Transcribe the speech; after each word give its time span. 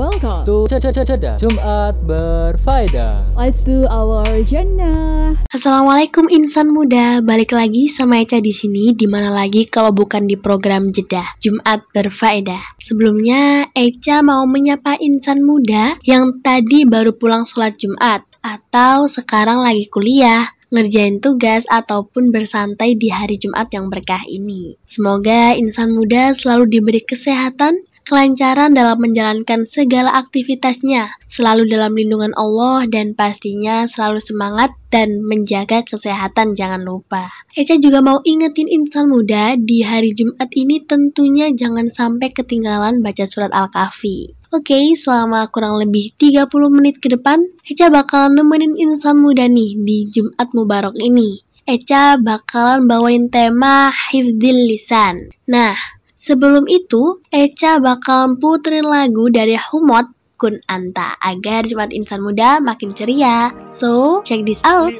welcome 0.00 0.48
to 0.48 0.64
Ceda 0.64 1.36
Jumat 1.36 1.92
Berfaedah. 2.08 3.36
Let's 3.36 3.60
do 3.60 3.84
our 3.84 4.40
jannah. 4.48 5.36
Assalamualaikum 5.52 6.24
insan 6.32 6.72
muda, 6.72 7.20
balik 7.20 7.52
lagi 7.52 7.92
sama 7.92 8.24
Eca 8.24 8.40
di 8.40 8.48
sini. 8.48 8.96
Di 8.96 9.04
mana 9.04 9.28
lagi 9.28 9.68
kalau 9.68 9.92
bukan 9.92 10.24
di 10.24 10.40
program 10.40 10.88
Jeda 10.88 11.36
Jumat 11.44 11.84
Berfaedah. 11.92 12.80
Sebelumnya 12.80 13.68
Eca 13.76 14.24
mau 14.24 14.48
menyapa 14.48 14.96
insan 15.04 15.44
muda 15.44 16.00
yang 16.08 16.40
tadi 16.40 16.88
baru 16.88 17.12
pulang 17.12 17.44
sholat 17.44 17.76
Jumat 17.76 18.24
atau 18.40 19.04
sekarang 19.04 19.60
lagi 19.60 19.84
kuliah 19.92 20.48
ngerjain 20.70 21.18
tugas 21.18 21.66
ataupun 21.66 22.30
bersantai 22.30 22.94
di 22.94 23.10
hari 23.10 23.36
Jumat 23.36 23.68
yang 23.74 23.90
berkah 23.90 24.22
ini. 24.24 24.78
Semoga 24.86 25.52
insan 25.58 25.92
muda 25.92 26.30
selalu 26.30 26.78
diberi 26.78 27.02
kesehatan, 27.02 27.89
kelancaran 28.10 28.74
dalam 28.74 28.98
menjalankan 28.98 29.70
segala 29.70 30.10
aktivitasnya, 30.18 31.14
selalu 31.30 31.70
dalam 31.70 31.94
lindungan 31.94 32.34
Allah 32.34 32.82
dan 32.90 33.14
pastinya 33.14 33.86
selalu 33.86 34.18
semangat 34.18 34.74
dan 34.90 35.22
menjaga 35.22 35.86
kesehatan 35.86 36.58
jangan 36.58 36.82
lupa. 36.82 37.30
Eca 37.54 37.78
juga 37.78 38.02
mau 38.02 38.18
ingetin 38.26 38.66
insan 38.66 39.14
muda 39.14 39.54
di 39.54 39.86
hari 39.86 40.10
Jumat 40.10 40.50
ini 40.50 40.82
tentunya 40.82 41.54
jangan 41.54 41.94
sampai 41.94 42.34
ketinggalan 42.34 42.98
baca 42.98 43.22
surat 43.22 43.54
Al-Kahfi. 43.54 44.34
Oke, 44.50 44.74
okay, 44.74 44.98
selama 44.98 45.46
kurang 45.54 45.78
lebih 45.78 46.10
30 46.18 46.50
menit 46.74 46.98
ke 46.98 47.14
depan, 47.14 47.38
Eca 47.62 47.94
bakal 47.94 48.34
nemenin 48.34 48.74
insan 48.74 49.22
muda 49.22 49.46
nih 49.46 49.78
di 49.78 50.10
Jumat 50.10 50.50
Mubarak 50.50 50.98
ini. 50.98 51.46
Eca 51.70 52.18
bakalan 52.18 52.90
bawain 52.90 53.30
tema 53.30 53.94
Hifdil 53.94 54.66
Lisan. 54.66 55.30
Nah, 55.46 55.78
Sebelum 56.29 56.65
itu, 56.71 57.21
Eca 57.29 57.77
bakal 57.77 58.39
puterin 58.39 58.87
lagu 58.87 59.29
dari 59.29 59.59
Humot 59.59 60.09
Kun 60.35 60.59
Anta 60.67 61.15
agar 61.19 61.63
Jumat 61.67 61.95
Insan 61.95 62.23
Muda 62.23 62.59
makin 62.59 62.91
ceria. 62.91 63.51
So, 63.71 64.23
check 64.23 64.43
this 64.43 64.59
out. 64.63 64.91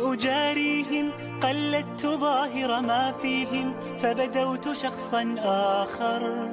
قلدت 1.36 2.06
ظاهر 2.06 2.82
ما 2.82 3.14
فيهم 3.22 3.74
فبدوت 4.00 4.72
شخصا 4.72 5.36
آخر 5.84 6.52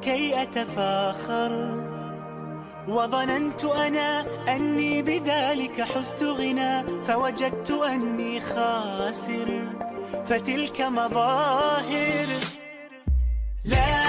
كي 0.00 0.42
أتفاخر 0.42 1.52
وظننت 2.88 3.64
أنا 3.64 4.24
أني 4.48 5.02
بذلك 5.02 5.82
حزت 5.82 6.22
غنى 6.22 7.04
فوجدت 7.04 7.70
أني 7.70 8.40
خاسر 8.40 9.48
فتلك 10.26 10.80
مظاهر 10.80 12.51
Let 13.65 14.02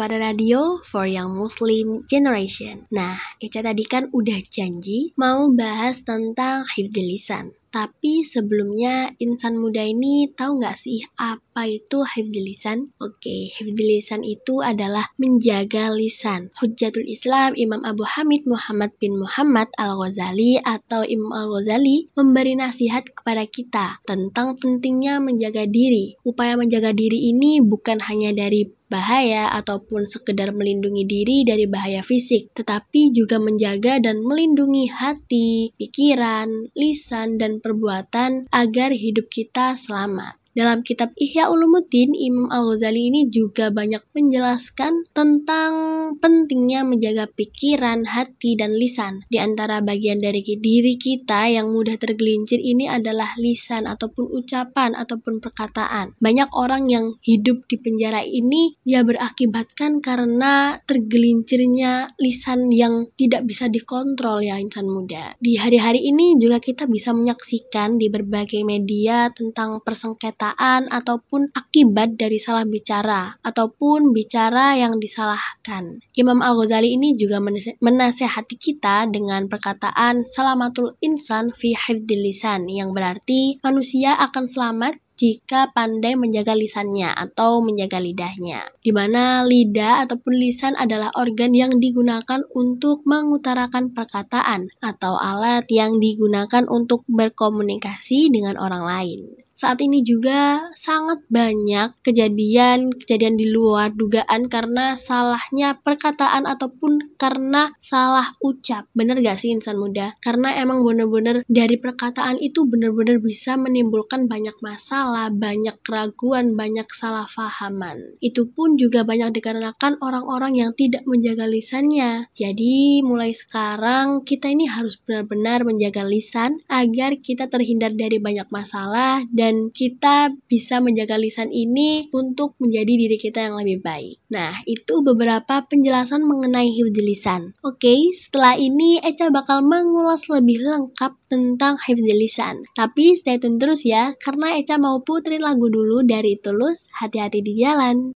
Sufara 0.00 0.16
Radio 0.16 0.80
for 0.88 1.04
Young 1.04 1.36
Muslim 1.36 2.08
Generation. 2.08 2.88
Nah, 2.88 3.20
Eca 3.36 3.60
tadi 3.60 3.84
kan 3.84 4.08
udah 4.08 4.40
janji 4.48 5.12
mau 5.12 5.52
bahas 5.52 6.00
tentang 6.00 6.64
hifdzil 6.72 7.04
lisan. 7.04 7.52
Tapi 7.68 8.24
sebelumnya 8.24 9.12
insan 9.20 9.60
muda 9.60 9.84
ini 9.84 10.32
tahu 10.32 10.56
nggak 10.56 10.80
sih 10.80 11.04
apa 11.20 11.68
itu 11.68 12.00
hifdzil 12.00 12.48
lisan? 12.48 12.78
Oke, 12.96 13.52
hifdzil 13.52 14.00
lisan 14.00 14.24
itu 14.24 14.64
adalah 14.64 15.12
menjaga 15.20 15.92
lisan. 15.92 16.48
Hujjatul 16.56 17.04
Islam 17.04 17.52
Imam 17.60 17.84
Abu 17.84 18.08
Hamid 18.08 18.48
Muhammad 18.48 18.96
bin 18.96 19.20
Muhammad 19.20 19.68
Al-Ghazali 19.76 20.64
atau 20.64 21.04
Imam 21.04 21.28
Al-Ghazali 21.28 22.08
memberi 22.16 22.56
nasihat 22.56 23.04
kepada 23.04 23.44
kita 23.44 24.00
tentang 24.08 24.56
pentingnya 24.56 25.20
menjaga 25.20 25.68
diri. 25.68 26.16
Upaya 26.24 26.56
menjaga 26.56 26.96
diri 26.96 27.36
ini 27.36 27.60
bukan 27.60 28.00
hanya 28.00 28.32
dari 28.32 28.79
bahaya 28.90 29.54
ataupun 29.54 30.10
sekedar 30.10 30.50
melindungi 30.50 31.06
diri 31.06 31.46
dari 31.46 31.70
bahaya 31.70 32.02
fisik, 32.02 32.50
tetapi 32.58 33.14
juga 33.14 33.38
menjaga 33.38 34.02
dan 34.02 34.26
melindungi 34.26 34.90
hati, 34.90 35.70
pikiran, 35.78 36.74
lisan, 36.74 37.38
dan 37.38 37.62
perbuatan 37.62 38.50
agar 38.50 38.90
hidup 38.90 39.30
kita 39.30 39.78
selamat. 39.78 40.39
Dalam 40.50 40.82
kitab 40.82 41.14
Ihya 41.14 41.46
Ulumuddin, 41.46 42.10
Imam 42.10 42.50
Al-Ghazali 42.50 43.06
ini 43.06 43.30
juga 43.30 43.70
banyak 43.70 44.02
menjelaskan 44.10 45.06
tentang 45.14 45.72
pentingnya 46.18 46.82
menjaga 46.82 47.30
pikiran, 47.30 48.02
hati, 48.02 48.58
dan 48.58 48.74
lisan. 48.74 49.22
Di 49.30 49.38
antara 49.38 49.78
bagian 49.78 50.18
dari 50.18 50.42
diri 50.42 50.98
kita 50.98 51.46
yang 51.46 51.70
mudah 51.70 51.94
tergelincir 52.02 52.58
ini 52.58 52.90
adalah 52.90 53.38
lisan 53.38 53.86
ataupun 53.86 54.26
ucapan 54.42 54.98
ataupun 54.98 55.38
perkataan. 55.38 56.18
Banyak 56.18 56.50
orang 56.50 56.90
yang 56.90 57.14
hidup 57.22 57.70
di 57.70 57.78
penjara 57.78 58.26
ini 58.26 58.74
ya 58.82 59.06
berakibatkan 59.06 60.02
karena 60.02 60.82
tergelincirnya 60.82 62.18
lisan 62.18 62.74
yang 62.74 63.06
tidak 63.14 63.46
bisa 63.46 63.70
dikontrol 63.70 64.42
ya 64.42 64.58
insan 64.58 64.90
muda. 64.90 65.38
Di 65.38 65.54
hari-hari 65.54 66.02
ini 66.10 66.42
juga 66.42 66.58
kita 66.58 66.90
bisa 66.90 67.14
menyaksikan 67.14 68.02
di 68.02 68.10
berbagai 68.10 68.66
media 68.66 69.30
tentang 69.30 69.78
persengketaan 69.86 70.39
perkataan 70.40 70.88
ataupun 70.88 71.52
akibat 71.52 72.16
dari 72.16 72.40
salah 72.40 72.64
bicara 72.64 73.36
ataupun 73.44 74.16
bicara 74.16 74.72
yang 74.72 74.96
disalahkan. 74.96 76.00
Imam 76.16 76.40
Al-Ghazali 76.40 76.96
ini 76.96 77.12
juga 77.12 77.44
menasehati 77.84 78.56
kita 78.56 79.04
dengan 79.12 79.52
perkataan 79.52 80.24
salamatul 80.24 80.96
insan 81.04 81.52
fi 81.52 81.76
lisan 82.08 82.72
yang 82.72 82.96
berarti 82.96 83.60
manusia 83.60 84.16
akan 84.16 84.48
selamat 84.48 84.96
jika 85.20 85.68
pandai 85.76 86.16
menjaga 86.16 86.56
lisannya 86.56 87.12
atau 87.12 87.60
menjaga 87.60 88.00
lidahnya. 88.00 88.64
Di 88.80 88.96
mana 88.96 89.44
lidah 89.44 90.08
ataupun 90.08 90.40
lisan 90.40 90.72
adalah 90.72 91.12
organ 91.20 91.52
yang 91.52 91.76
digunakan 91.76 92.40
untuk 92.56 93.04
mengutarakan 93.04 93.92
perkataan 93.92 94.72
atau 94.80 95.20
alat 95.20 95.68
yang 95.68 96.00
digunakan 96.00 96.64
untuk 96.64 97.04
berkomunikasi 97.12 98.32
dengan 98.32 98.56
orang 98.56 98.88
lain 98.88 99.20
saat 99.60 99.76
ini 99.84 100.00
juga 100.00 100.72
sangat 100.72 101.20
banyak 101.28 101.92
kejadian-kejadian 102.00 103.36
di 103.36 103.52
luar 103.52 103.92
dugaan 103.92 104.48
karena 104.48 104.96
salahnya 104.96 105.76
perkataan 105.84 106.48
ataupun 106.48 107.12
karena 107.20 107.76
salah 107.84 108.32
ucap. 108.40 108.88
Bener 108.96 109.20
gak 109.20 109.36
sih 109.44 109.52
insan 109.52 109.76
muda? 109.76 110.16
Karena 110.24 110.56
emang 110.56 110.80
bener-bener 110.80 111.44
dari 111.44 111.76
perkataan 111.76 112.40
itu 112.40 112.64
bener-bener 112.64 113.20
bisa 113.20 113.60
menimbulkan 113.60 114.32
banyak 114.32 114.56
masalah, 114.64 115.28
banyak 115.28 115.76
keraguan, 115.84 116.56
banyak 116.56 116.88
salah 116.96 117.28
fahaman. 117.28 118.16
Itu 118.24 118.48
pun 118.48 118.80
juga 118.80 119.04
banyak 119.04 119.36
dikarenakan 119.36 120.00
orang-orang 120.00 120.56
yang 120.56 120.72
tidak 120.72 121.04
menjaga 121.04 121.44
lisannya. 121.44 122.32
Jadi 122.32 123.04
mulai 123.04 123.36
sekarang 123.36 124.24
kita 124.24 124.48
ini 124.48 124.64
harus 124.72 124.96
benar-benar 125.04 125.68
menjaga 125.68 126.00
lisan 126.08 126.64
agar 126.72 127.20
kita 127.20 127.52
terhindar 127.52 127.92
dari 127.92 128.16
banyak 128.16 128.48
masalah 128.48 129.20
dan 129.28 129.49
dan 129.50 129.74
kita 129.74 130.30
bisa 130.46 130.78
menjaga 130.78 131.18
lisan 131.18 131.50
ini 131.50 132.06
untuk 132.14 132.54
menjadi 132.62 132.86
diri 132.86 133.18
kita 133.18 133.50
yang 133.50 133.58
lebih 133.58 133.82
baik. 133.82 134.22
Nah, 134.30 134.62
itu 134.62 135.02
beberapa 135.02 135.66
penjelasan 135.66 136.22
mengenai 136.22 136.70
hifdzil 136.70 137.02
lisan. 137.02 137.42
Oke, 137.66 137.98
setelah 138.14 138.54
ini 138.54 139.02
Eca 139.02 139.26
bakal 139.34 139.66
mengulas 139.66 140.22
lebih 140.30 140.62
lengkap 140.62 141.18
tentang 141.26 141.82
hifdzil 141.82 142.14
lisan. 142.14 142.62
Tapi 142.78 143.18
stay 143.18 143.42
tune 143.42 143.58
terus 143.58 143.82
ya, 143.82 144.14
karena 144.22 144.54
Eca 144.54 144.78
mau 144.78 145.02
puterin 145.02 145.42
lagu 145.42 145.66
dulu 145.66 146.06
dari 146.06 146.38
Tulus, 146.38 146.86
Hati-hati 147.02 147.42
di 147.42 147.58
Jalan. 147.58 148.14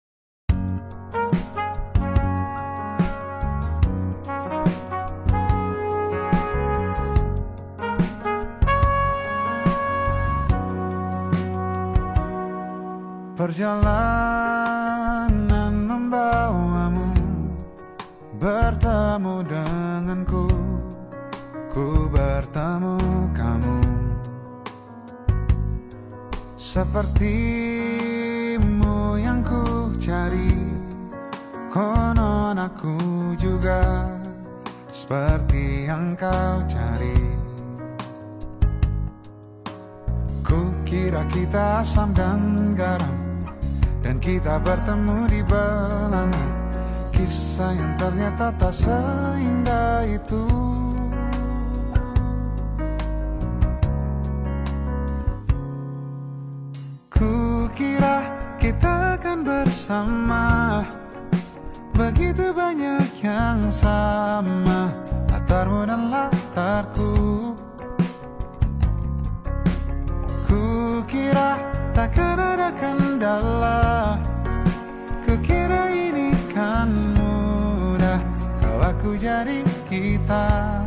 Perjalanan 13.51 15.35
membawamu 15.91 17.11
Bertemu 18.39 19.43
denganku 19.43 20.47
Ku 21.75 22.07
bertemu 22.15 22.95
kamu. 23.35 23.83
Sepertimu 26.55 27.19
yang 29.19 29.43
ku 29.43 29.99
cari 29.99 30.55
Konon 31.75 32.55
aku 32.55 33.35
juga 33.35 34.15
Seperti 34.95 35.91
yang 35.91 36.15
kau 36.15 36.63
cari. 36.71 37.19
Ku 40.47 40.71
kira 40.87 41.27
kita 41.35 41.83
asam 41.83 42.15
dan 42.15 42.79
garam 42.79 43.20
dan 44.11 44.19
kita 44.19 44.59
bertemu 44.67 45.31
di 45.31 45.39
belanga 45.47 46.47
Kisah 47.15 47.79
yang 47.79 47.95
ternyata 47.95 48.51
tak 48.59 48.75
seindah 48.75 50.03
itu. 50.03 50.43
Kukira 57.07 58.19
kita 58.59 59.15
akan 59.15 59.39
bersama. 59.47 60.47
Begitu 61.95 62.51
banyak 62.51 63.15
yang 63.23 63.71
sama. 63.71 64.91
Latarmu 65.31 65.87
dan 65.87 66.11
latarku. 66.11 67.15
Kukira 70.51 71.61
takkan 71.93 72.41
ada 72.41 72.73
kendala 72.75 74.00
aku 79.01 79.17
jadi 79.17 79.65
kita. 79.89 80.85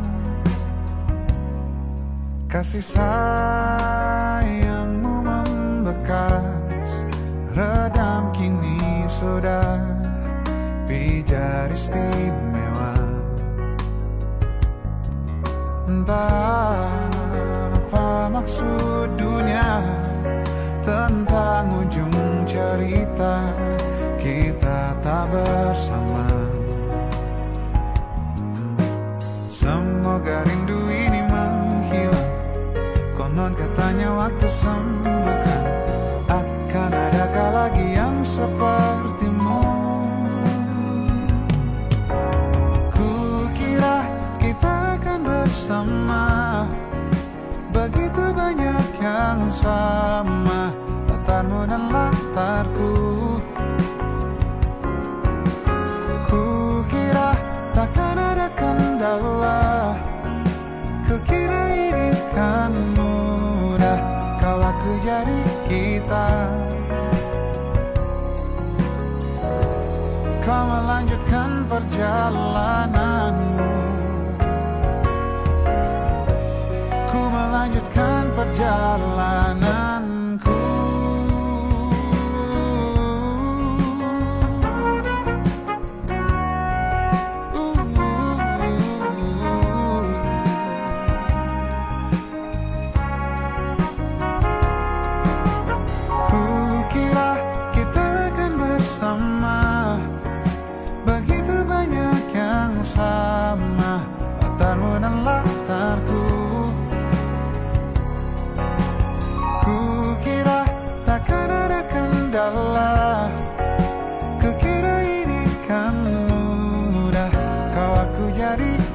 Kasih 2.46 2.86
sayangmu 2.86 4.46
membekas 5.26 7.10
Redam 7.58 8.30
kini 8.30 9.10
sudah. 9.10 9.82
Pijar 10.86 11.74
istimewa. 11.74 12.94
Entah 15.90 16.94
apa 17.74 18.30
maksud 18.30 19.10
dunia 19.18 19.82
tentang 20.86 21.66
ujung 21.82 22.46
cerita 22.46 23.42
kita 24.22 24.94
tak 25.02 25.34
bersama 25.34 26.43
Semoga 30.04 30.44
rindu 30.44 30.92
ini 30.92 31.24
menghilang. 31.32 32.32
Konon 33.16 33.56
katanya 33.56 34.12
waktu 34.12 34.52
sembuhkan 34.52 35.43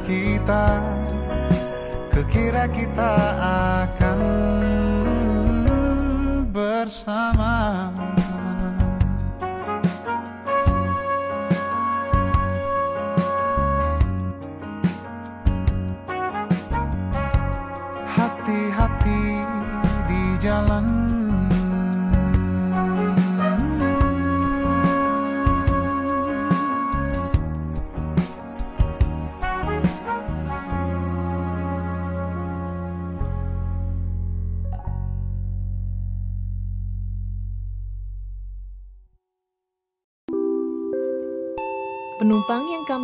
kita 0.08 0.64
Kukira 2.08 2.64
kita 2.72 3.12
akan 3.84 4.20
bersama 6.48 7.57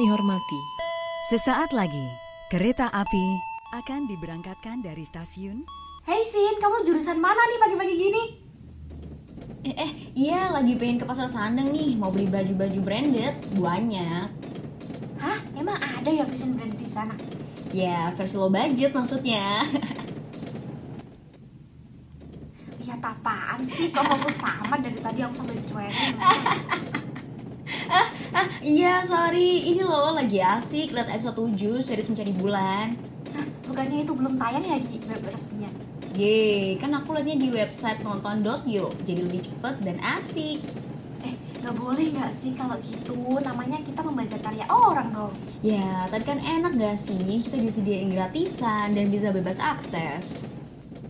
kami 0.04 0.20
hormati, 0.20 0.60
Sesaat 1.32 1.72
lagi, 1.72 2.04
kereta 2.52 2.92
api 2.92 3.40
akan 3.72 4.04
diberangkatkan 4.04 4.84
dari 4.84 5.00
stasiun 5.00 5.64
Hei 6.04 6.20
Sin, 6.28 6.60
kamu 6.60 6.84
jurusan 6.84 7.16
mana 7.16 7.40
nih 7.48 7.56
pagi-pagi 7.56 7.94
gini? 7.96 8.22
Eh, 9.64 9.72
eh, 9.72 9.90
iya 10.12 10.52
lagi 10.52 10.76
pengen 10.76 11.00
ke 11.00 11.08
pasar 11.08 11.32
sandeng 11.32 11.72
nih, 11.72 11.96
mau 11.96 12.12
beli 12.12 12.28
baju-baju 12.28 12.84
branded, 12.84 13.32
banyak. 13.56 14.28
Hah? 15.24 15.40
Emang 15.56 15.80
ada 15.80 16.10
ya 16.12 16.28
fashion 16.28 16.52
brand 16.52 16.76
di 16.76 16.84
sana? 16.84 17.16
Ya, 17.72 18.12
versi 18.12 18.36
low 18.36 18.52
budget 18.52 18.92
maksudnya. 18.92 19.64
Lihat 22.76 23.00
apaan 23.00 23.64
sih? 23.64 23.88
Kok 23.88 24.04
kamu 24.04 24.28
sama 24.36 24.76
dari 24.84 25.00
tadi 25.00 25.24
aku 25.24 25.32
sampai 25.32 25.56
dicuekin? 25.56 26.12
ah, 27.88 28.04
iya, 28.66 29.06
sorry. 29.06 29.70
Ini 29.70 29.86
loh 29.86 30.10
lagi 30.10 30.42
asik 30.42 30.90
liat 30.90 31.06
episode 31.06 31.38
7 31.38 31.78
series 31.78 32.10
Mencari 32.10 32.34
Bulan. 32.34 32.98
Hah, 33.30 33.46
bukannya 33.70 34.02
itu 34.02 34.12
belum 34.14 34.34
tayang 34.34 34.64
ya 34.66 34.76
di 34.82 34.98
web 35.06 35.22
resminya? 35.22 35.70
Yeay, 36.14 36.78
kan 36.78 36.94
aku 36.94 37.10
liatnya 37.14 37.34
di 37.42 37.50
website 37.50 38.02
nonton.yo, 38.06 38.94
jadi 39.02 39.20
lebih 39.26 39.50
cepet 39.50 39.74
dan 39.82 39.98
asik. 39.98 40.62
Eh, 41.26 41.34
nggak 41.58 41.74
boleh 41.74 42.06
nggak 42.14 42.30
sih 42.30 42.54
kalau 42.54 42.78
gitu? 42.78 43.18
Namanya 43.42 43.82
kita 43.82 44.02
membaca 44.02 44.38
karya 44.38 44.66
orang 44.70 45.10
dong. 45.10 45.34
Ya, 45.62 46.06
tapi 46.10 46.22
kan 46.22 46.38
enak 46.38 46.78
gak 46.78 46.98
sih 46.98 47.42
kita 47.42 47.58
disediain 47.58 48.14
gratisan 48.14 48.94
dan 48.94 49.10
bisa 49.10 49.34
bebas 49.34 49.58
akses. 49.58 50.46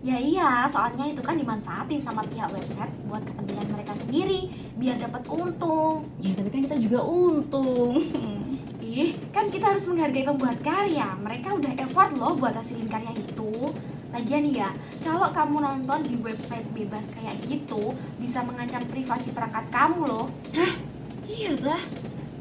Ya 0.05 0.21
iya, 0.21 0.69
soalnya 0.69 1.09
itu 1.09 1.25
kan 1.25 1.41
dimanfaatin 1.41 1.97
sama 1.97 2.21
pihak 2.29 2.53
website 2.53 2.93
buat 3.09 3.25
kepentingan 3.25 3.73
mereka 3.73 3.97
sendiri, 3.97 4.53
biar 4.77 5.01
dapat 5.01 5.25
untung. 5.33 6.05
Ya, 6.21 6.37
tapi 6.37 6.53
kan 6.53 6.61
kita 6.69 6.77
juga 6.77 7.01
untung. 7.09 8.05
Ih, 8.85 9.17
kan 9.33 9.49
kita 9.49 9.73
harus 9.73 9.89
menghargai 9.89 10.29
pembuat 10.29 10.61
karya. 10.61 11.17
Mereka 11.17 11.57
udah 11.57 11.73
effort 11.81 12.13
loh 12.13 12.37
buat 12.37 12.53
hasilin 12.53 12.85
karya 12.85 13.17
itu. 13.17 13.73
Lagian 14.13 14.45
ya, 14.53 14.77
kalau 15.01 15.33
kamu 15.33 15.65
nonton 15.65 16.05
di 16.05 16.21
website 16.21 16.69
bebas 16.77 17.09
kayak 17.09 17.41
gitu, 17.41 17.97
bisa 18.21 18.45
mengancam 18.45 18.85
privasi 18.85 19.33
perangkat 19.33 19.73
kamu 19.73 20.05
loh. 20.05 20.29
Iya 21.25 21.57
dah. 21.57 21.83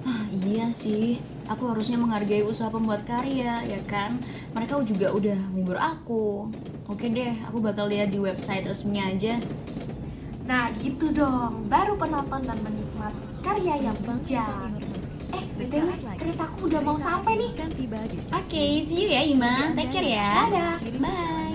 Ah, 0.03 0.27
iya 0.43 0.67
sih. 0.67 1.15
Aku 1.48 1.72
harusnya 1.72 1.96
menghargai 1.96 2.43
usaha 2.43 2.67
pembuat 2.67 3.08
karya, 3.08 3.63
ya 3.63 3.79
kan? 3.88 4.20
Mereka 4.51 4.84
juga 4.84 5.15
udah 5.15 5.39
ngubur 5.55 5.79
aku. 5.79 6.51
Oke 6.92 7.08
deh, 7.08 7.32
aku 7.48 7.63
bakal 7.63 7.88
lihat 7.88 8.12
di 8.12 8.20
website 8.20 8.68
resminya 8.68 9.08
aja. 9.08 9.40
Nah 10.44 10.68
gitu 10.75 11.16
dong, 11.16 11.72
baru 11.72 11.96
penonton 11.96 12.44
dan 12.44 12.60
menikmat 12.60 13.16
karya 13.40 13.88
yang 13.88 13.98
bijak. 14.04 14.72
Eh, 15.34 15.44
BTW, 15.56 15.90
keretaku 16.20 16.68
udah 16.68 16.82
mau 16.84 17.00
sampai 17.00 17.40
nih. 17.40 17.52
Oke, 17.56 18.20
stasiun 18.20 18.84
see 18.84 19.08
you 19.08 19.16
ya 19.16 19.24
Ima. 19.24 19.72
Take 19.74 19.96
care 19.96 20.06
ya. 20.06 20.30
Dadah. 20.52 20.75
Bye. 21.00 21.53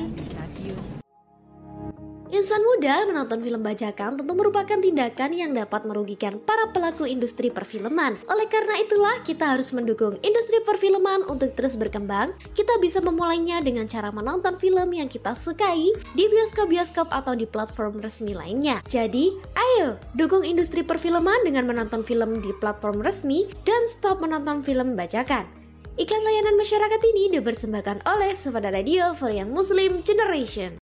Insan 2.28 2.60
muda 2.60 3.08
menonton 3.08 3.40
film 3.40 3.64
bajakan 3.64 4.20
tentu 4.20 4.32
merupakan 4.36 4.76
tindakan 4.76 5.32
yang 5.32 5.56
dapat 5.56 5.88
merugikan 5.88 6.36
para 6.36 6.68
pelaku 6.76 7.08
industri 7.08 7.48
perfilman. 7.48 8.20
Oleh 8.28 8.44
karena 8.52 8.76
itulah, 8.84 9.16
kita 9.24 9.56
harus 9.56 9.72
mendukung 9.72 10.20
industri 10.20 10.60
perfilman 10.60 11.24
untuk 11.24 11.56
terus 11.56 11.80
berkembang. 11.80 12.36
Kita 12.52 12.76
bisa 12.84 13.00
memulainya 13.00 13.64
dengan 13.64 13.88
cara 13.88 14.12
menonton 14.12 14.60
film 14.60 14.92
yang 14.92 15.08
kita 15.08 15.32
sukai 15.32 15.88
di 16.12 16.24
bioskop-bioskop 16.28 17.08
atau 17.08 17.32
di 17.32 17.48
platform 17.48 18.04
resmi 18.04 18.36
lainnya. 18.36 18.84
Jadi, 18.84 19.32
ayo 19.56 19.96
dukung 20.12 20.44
industri 20.44 20.84
perfilman 20.84 21.48
dengan 21.48 21.64
menonton 21.64 22.04
film 22.04 22.44
di 22.44 22.52
platform 22.60 23.00
resmi 23.00 23.48
dan 23.64 23.88
stop 23.88 24.20
menonton 24.20 24.60
film 24.60 24.92
bajakan. 24.92 25.48
Iklan 25.96 26.22
layanan 26.22 26.60
masyarakat 26.60 27.00
ini 27.08 27.40
dipersembahkan 27.40 28.04
oleh 28.04 28.36
Sufada 28.36 28.68
Radio 28.68 29.16
for 29.16 29.32
Young 29.32 29.50
Muslim 29.50 30.04
Generation. 30.04 30.87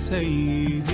سيد 0.00 0.89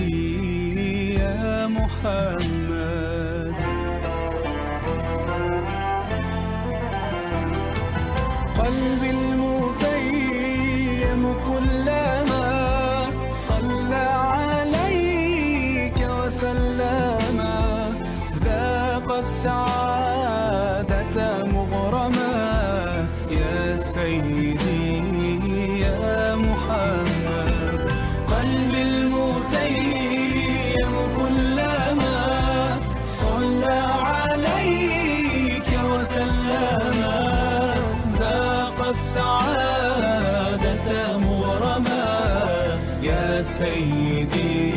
السعادة 39.16 41.16
مغرما 41.18 42.08
يا 43.02 43.42
سيدي 43.42 44.75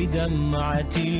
وبدمعتي 0.00 1.10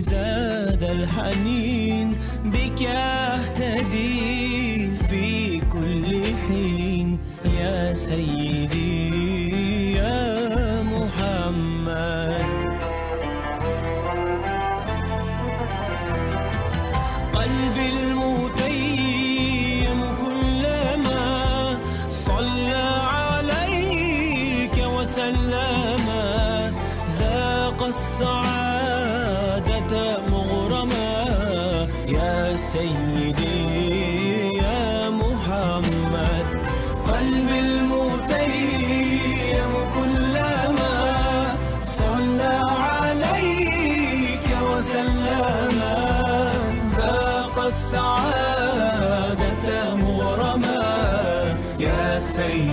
زاد 0.00 0.84
الحنين 0.84 2.12
بك 2.44 2.82
اهتدي 2.82 4.39
say 52.30 52.69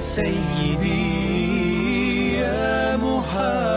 سيدي 0.00 1.20
يا 2.40 2.96
محمد. 2.96 3.69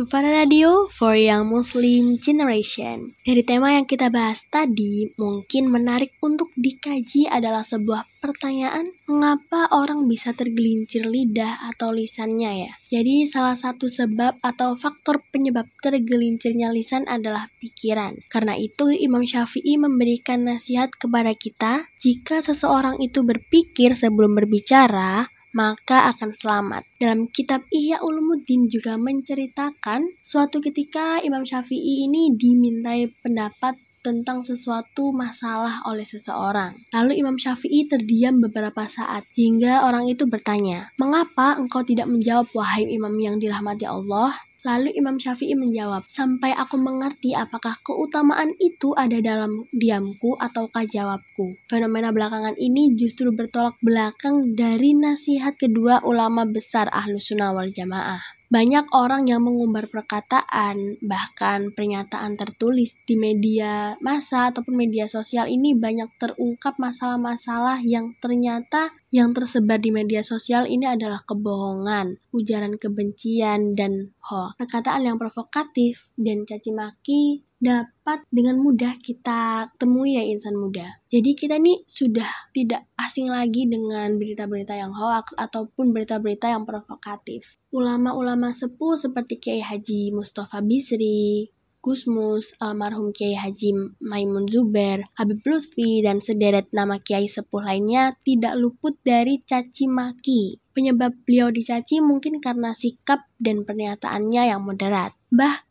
Sufana 0.00 0.32
Radio 0.32 0.88
for 0.96 1.12
Young 1.12 1.52
Muslim 1.52 2.16
Generation. 2.24 3.12
Dari 3.20 3.44
tema 3.44 3.76
yang 3.76 3.84
kita 3.84 4.08
bahas 4.08 4.40
tadi, 4.48 5.12
mungkin 5.20 5.68
menarik 5.68 6.16
untuk 6.24 6.48
dikaji 6.56 7.28
adalah 7.28 7.68
sebuah 7.68 8.08
pertanyaan, 8.24 8.96
mengapa 9.04 9.68
orang 9.68 10.08
bisa 10.08 10.32
tergelincir 10.32 11.04
lidah 11.04 11.68
atau 11.68 11.92
lisannya 11.92 12.64
ya? 12.64 12.72
Jadi 12.88 13.28
salah 13.28 13.60
satu 13.60 13.92
sebab 13.92 14.40
atau 14.40 14.80
faktor 14.80 15.20
penyebab 15.28 15.68
tergelincirnya 15.84 16.72
lisan 16.72 17.04
adalah 17.04 17.52
pikiran. 17.60 18.24
Karena 18.32 18.56
itu 18.56 18.88
Imam 18.88 19.28
Syafi'i 19.28 19.76
memberikan 19.76 20.48
nasihat 20.48 20.96
kepada 20.96 21.36
kita, 21.36 21.84
jika 22.00 22.40
seseorang 22.40 23.04
itu 23.04 23.20
berpikir 23.20 23.92
sebelum 23.92 24.32
berbicara, 24.32 25.28
maka 25.50 26.14
akan 26.14 26.30
selamat. 26.34 26.82
Dalam 26.98 27.26
kitab 27.30 27.66
Ihya 27.70 28.02
Ulumuddin 28.02 28.70
juga 28.70 28.94
menceritakan 28.96 30.22
suatu 30.22 30.62
ketika 30.62 31.18
Imam 31.22 31.42
Syafi'i 31.42 32.06
ini 32.06 32.34
dimintai 32.34 33.10
pendapat 33.22 33.78
tentang 34.00 34.40
sesuatu 34.40 35.12
masalah 35.12 35.84
oleh 35.84 36.08
seseorang. 36.08 36.72
Lalu 36.92 37.20
Imam 37.20 37.36
Syafi'i 37.36 37.84
terdiam 37.84 38.40
beberapa 38.40 38.88
saat 38.88 39.28
hingga 39.36 39.84
orang 39.84 40.08
itu 40.08 40.24
bertanya, 40.24 40.88
"Mengapa 40.96 41.60
engkau 41.60 41.84
tidak 41.84 42.08
menjawab 42.08 42.48
wahai 42.56 42.88
imam 42.88 43.12
yang 43.20 43.36
dirahmati 43.36 43.84
Allah?" 43.84 44.32
Lalu 44.60 44.92
Imam 44.92 45.16
Syafi'i 45.16 45.56
menjawab, 45.56 46.04
sampai 46.12 46.52
aku 46.52 46.76
mengerti 46.76 47.32
apakah 47.32 47.80
keutamaan 47.80 48.52
itu 48.60 48.92
ada 48.92 49.16
dalam 49.24 49.64
diamku 49.72 50.36
ataukah 50.36 50.84
jawabku. 50.84 51.56
Fenomena 51.64 52.12
belakangan 52.12 52.60
ini 52.60 52.92
justru 52.92 53.32
bertolak 53.32 53.80
belakang 53.80 54.52
dari 54.52 54.92
nasihat 54.92 55.56
kedua 55.56 56.04
ulama 56.04 56.44
besar 56.44 56.92
Ahlus 56.92 57.32
Sunnah 57.32 57.56
wal 57.56 57.72
Jamaah. 57.72 58.39
Banyak 58.50 58.90
orang 58.90 59.30
yang 59.30 59.46
mengumbar 59.46 59.86
perkataan, 59.86 60.98
bahkan 61.06 61.70
pernyataan 61.70 62.34
tertulis 62.34 62.98
di 63.06 63.14
media 63.14 63.94
massa 64.02 64.50
ataupun 64.50 64.74
media 64.74 65.06
sosial 65.06 65.46
ini 65.46 65.78
banyak 65.78 66.10
terungkap 66.18 66.74
masalah-masalah 66.74 67.78
yang 67.86 68.18
ternyata 68.18 68.90
yang 69.14 69.30
tersebar 69.30 69.78
di 69.78 69.94
media 69.94 70.26
sosial 70.26 70.66
ini 70.66 70.82
adalah 70.82 71.22
kebohongan, 71.30 72.18
ujaran 72.34 72.74
kebencian, 72.74 73.78
dan 73.78 74.18
hoax. 74.18 74.58
Perkataan 74.58 75.06
yang 75.06 75.14
provokatif 75.14 76.10
dan 76.18 76.42
caci 76.42 76.74
maki 76.74 77.46
dapat 77.60 78.24
dengan 78.32 78.56
mudah 78.56 78.96
kita 79.04 79.68
temui 79.76 80.16
ya 80.16 80.24
insan 80.24 80.56
muda. 80.56 80.96
Jadi 81.12 81.36
kita 81.36 81.60
nih 81.60 81.84
sudah 81.84 82.26
tidak 82.56 82.88
asing 82.96 83.28
lagi 83.28 83.68
dengan 83.68 84.16
berita-berita 84.16 84.72
yang 84.72 84.96
hoax 84.96 85.36
ataupun 85.36 85.92
berita-berita 85.92 86.48
yang 86.48 86.64
provokatif. 86.64 87.44
Ulama-ulama 87.70 88.56
sepuh 88.56 88.96
seperti 88.96 89.36
Kiai 89.36 89.60
Haji 89.60 90.16
Mustafa 90.16 90.64
Bisri, 90.64 91.52
Gusmus, 91.84 92.52
almarhum 92.60 93.12
Kiai 93.12 93.36
Haji 93.36 94.00
Maimun 94.04 94.48
Zuber, 94.48 95.04
Habib 95.16 95.40
Lutfi, 95.44 96.00
dan 96.00 96.24
sederet 96.24 96.68
nama 96.72 96.96
Kiai 96.96 97.28
sepuh 97.28 97.60
lainnya 97.60 98.16
tidak 98.24 98.56
luput 98.56 98.96
dari 99.04 99.44
caci 99.44 99.84
maki. 99.84 100.60
Penyebab 100.72 101.12
beliau 101.28 101.52
dicaci 101.52 102.00
mungkin 102.00 102.40
karena 102.40 102.72
sikap 102.72 103.28
dan 103.36 103.68
pernyataannya 103.68 104.42
yang 104.48 104.64
moderat. 104.64 105.12
Bahkan 105.32 105.69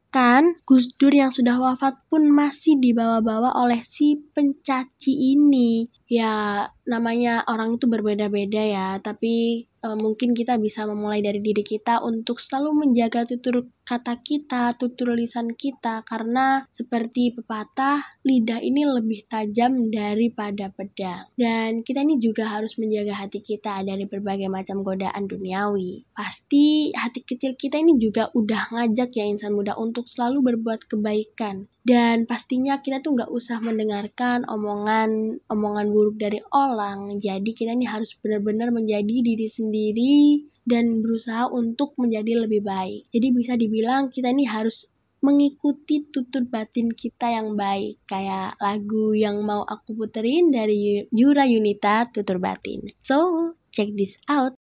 Gus 0.66 0.90
Dur 0.98 1.14
yang 1.14 1.30
sudah 1.30 1.62
wafat 1.62 2.02
pun 2.10 2.34
masih 2.34 2.82
dibawa-bawa 2.82 3.54
oleh 3.54 3.86
si 3.86 4.18
pencaci 4.34 5.14
ini. 5.38 5.86
Ya, 6.10 6.66
namanya 6.90 7.46
orang 7.46 7.78
itu 7.78 7.86
berbeda-beda 7.86 8.58
ya, 8.66 8.88
tapi 8.98 9.70
e, 9.70 9.88
mungkin 9.94 10.34
kita 10.34 10.58
bisa 10.58 10.90
memulai 10.90 11.22
dari 11.22 11.38
diri 11.38 11.62
kita 11.62 12.02
untuk 12.02 12.42
selalu 12.42 12.82
menjaga 12.82 13.30
tutur 13.30 13.70
kata 13.86 14.18
kita, 14.26 14.74
tutur 14.82 15.14
lisan 15.14 15.54
kita, 15.54 16.02
karena 16.10 16.66
seperti 16.74 17.38
pepatah, 17.38 18.02
lidah 18.26 18.58
ini 18.58 18.90
lebih 18.90 19.30
tajam 19.30 19.94
daripada 19.94 20.74
pedang. 20.74 21.30
Dan 21.38 21.86
kita 21.86 22.02
ini 22.02 22.18
juga 22.18 22.58
harus 22.58 22.74
menjaga 22.82 23.14
hati 23.14 23.46
kita 23.46 23.86
dari 23.86 24.10
berbagai 24.10 24.50
macam 24.50 24.82
godaan 24.82 25.30
duniawi. 25.30 26.10
Pasti 26.18 26.90
hati 26.98 27.22
kecil 27.22 27.54
kita 27.54 27.78
ini 27.78 28.02
juga 28.02 28.34
udah 28.34 28.74
ngajak 28.74 29.14
ya 29.14 29.30
insan 29.30 29.54
muda 29.54 29.78
untuk 29.78 30.10
selalu 30.10 30.54
berbuat 30.54 30.90
kebaikan. 30.90 31.70
Dan 31.88 32.28
pastinya 32.28 32.84
kita 32.84 33.00
tuh 33.00 33.16
nggak 33.16 33.32
usah 33.32 33.64
mendengarkan 33.64 34.44
omongan 34.46 35.40
omongan 35.48 35.88
buruk 35.90 36.20
dari 36.20 36.44
orang. 36.52 37.24
Jadi 37.24 37.56
kita 37.56 37.72
ini 37.72 37.88
harus 37.88 38.12
benar-benar 38.20 38.76
menjadi 38.76 39.16
diri 39.24 39.48
sendiri 39.48 40.18
dan 40.68 41.00
berusaha 41.00 41.48
untuk 41.48 41.96
menjadi 41.96 42.46
lebih 42.46 42.62
baik. 42.68 43.08
Jadi 43.16 43.28
bisa 43.32 43.54
dibilang 43.56 44.12
kita 44.12 44.30
ini 44.30 44.44
harus 44.44 44.86
mengikuti 45.20 46.08
tutur 46.12 46.48
batin 46.48 46.92
kita 46.92 47.32
yang 47.32 47.56
baik. 47.56 48.04
Kayak 48.08 48.60
lagu 48.60 49.16
yang 49.16 49.40
mau 49.44 49.64
aku 49.64 49.96
puterin 49.96 50.52
dari 50.52 51.08
Yura 51.16 51.48
Yunita 51.48 52.12
tutur 52.12 52.44
batin. 52.44 52.92
So 53.08 53.52
check 53.72 53.96
this 53.96 54.20
out. 54.28 54.56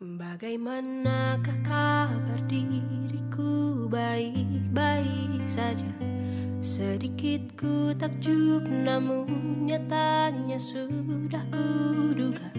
Bagaimanakah 0.00 1.58
kabar 1.64 2.40
diriku? 2.48 3.88
Baik-baik 3.88 5.46
saja 5.48 6.15
Sedikit 6.66 7.54
ku 7.54 7.94
takjub 7.94 8.66
namun 8.66 9.30
nyatanya 9.70 10.58
sudah 10.58 11.46
kuduga 11.54 12.50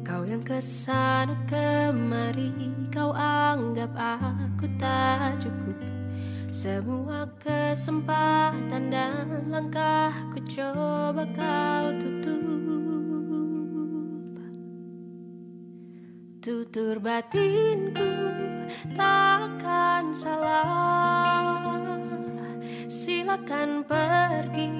Kau 0.00 0.24
yang 0.24 0.40
ke 0.40 0.56
sana 0.56 1.36
kemari 1.44 2.48
kau 2.88 3.12
anggap 3.12 3.92
aku 3.92 4.64
tak 4.80 5.36
cukup. 5.44 5.76
Semua 6.48 7.28
kesempatan 7.36 8.88
dan 8.88 9.52
langkahku 9.52 10.40
coba 10.48 11.28
kau 11.36 11.92
tutup. 12.00 12.40
Tutur 16.40 16.96
batinku 17.04 18.16
takkan 18.96 20.16
salah 20.16 21.95
Silakan 22.86 23.82
pergi 23.82 24.70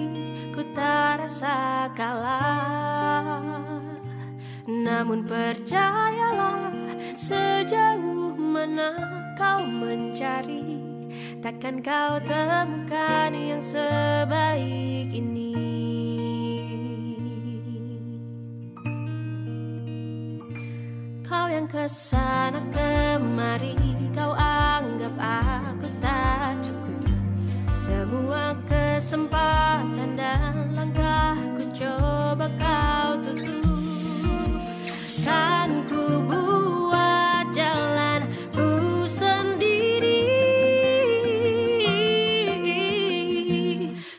ku 0.55 0.63
tak 0.71 1.27
rasa 1.27 1.91
kalah. 1.91 3.43
Namun 4.71 5.27
percayalah 5.27 6.71
sejauh 7.19 8.35
mana 8.39 8.95
kau 9.35 9.63
mencari 9.67 10.79
Takkan 11.43 11.83
kau 11.83 12.19
temukan 12.23 13.31
yang 13.35 13.63
sebaik 13.63 15.11
ini. 15.11 15.55
Kau 21.27 21.47
yang 21.51 21.67
ke 21.67 21.91
sana 21.91 22.63
kemari 22.71 23.75
Kau 24.15 24.33
anggap 24.35 25.15
aku 25.19 25.76
Semua 28.07 28.55
kesempatan 28.71 30.15
dan 30.15 30.79
langkahku 30.79 31.75
coba 31.75 32.47
kau 32.55 33.19
tutup. 33.19 33.67
Kan 35.27 35.83
ku 35.91 36.23
buat 36.23 37.51
jalan 37.51 38.31
ku 38.55 39.03
sendiri. 39.11 40.23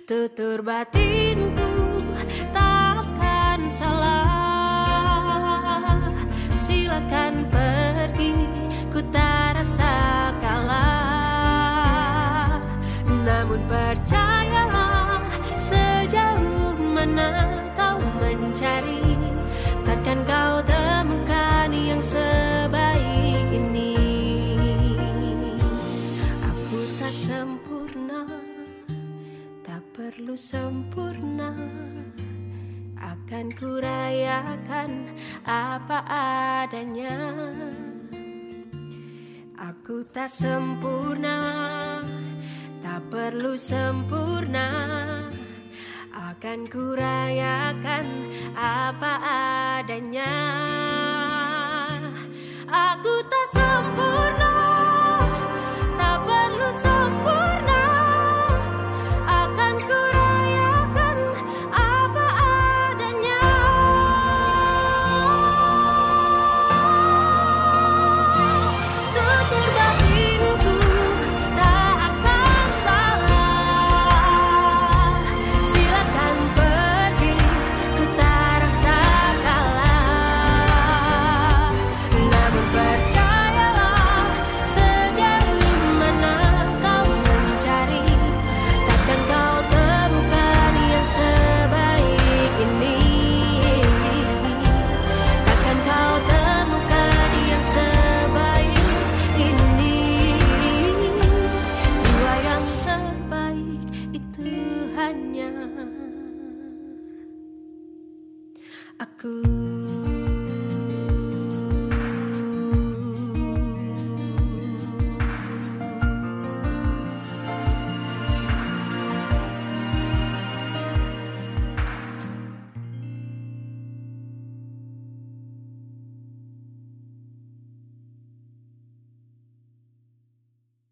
Tutur 0.03 0.59
batinku 0.59 1.71
takkan 2.51 3.71
salah. 3.71 4.67
Silakan 6.51 7.26
Namun 13.47 13.63
percayalah 13.71 15.23
sejauh 15.55 16.75
mana 16.75 17.47
kau 17.79 17.95
mencari 18.19 18.99
Takkan 19.87 20.19
kau 20.27 20.59
temukan 20.67 21.71
yang 21.71 22.03
sebaik 22.03 23.47
ini. 23.47 23.95
Aku 26.43 26.79
tak 26.99 27.15
sempurna 27.15 28.27
Tak 29.63 29.79
perlu 29.95 30.35
sempurna 30.35 31.55
Akan 32.99 33.47
kurayakan 33.55 35.15
apa 35.47 36.03
adanya. 36.67 37.15
Aku 39.55 40.03
tak 40.11 40.27
sempurna 40.27 41.39
Tak 42.87 43.11
perlu 43.11 43.59
sempurna. 43.59 44.71
Akan 46.15 46.63
kurayakan 46.71 48.31
apa 48.55 49.13
adanya 49.75 50.31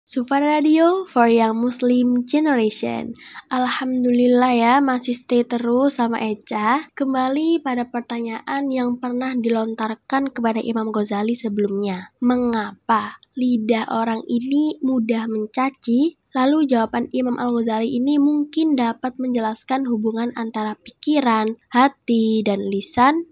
Sufa 0.06 0.38
Radio 0.38 1.10
for 1.10 1.26
Young 1.26 1.66
Muslim 1.66 2.30
Generation. 2.30 3.18
Alhamdulillah 3.50 4.54
ya 4.54 4.74
masih 4.78 5.18
stay 5.18 5.42
terus 5.42 5.98
sama 5.98 6.22
Eca. 6.22 6.86
Kembali 6.94 7.66
pada 7.66 7.90
pertanyaan 7.90 8.70
yang 8.70 9.02
pernah 9.02 9.34
dilontarkan 9.34 10.30
kepada 10.30 10.62
Imam 10.62 10.94
Ghazali 10.94 11.34
sebelumnya. 11.34 12.14
Mengapa 12.22 13.18
lidah 13.34 13.90
orang 13.90 14.22
ini 14.30 14.78
mudah 14.86 15.26
mencaci? 15.26 16.22
Lalu 16.38 16.70
jawaban 16.70 17.10
Imam 17.10 17.42
Al-Ghazali 17.42 17.98
ini 17.98 18.22
mungkin 18.22 18.78
dapat 18.78 19.18
menjelaskan 19.18 19.90
hubungan 19.90 20.30
antara 20.38 20.78
pikiran, 20.86 21.58
hati, 21.74 22.46
dan 22.46 22.62
lisan. 22.70 23.26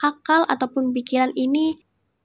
Akal 0.00 0.48
ataupun 0.48 0.96
pikiran 0.96 1.36
ini 1.36 1.84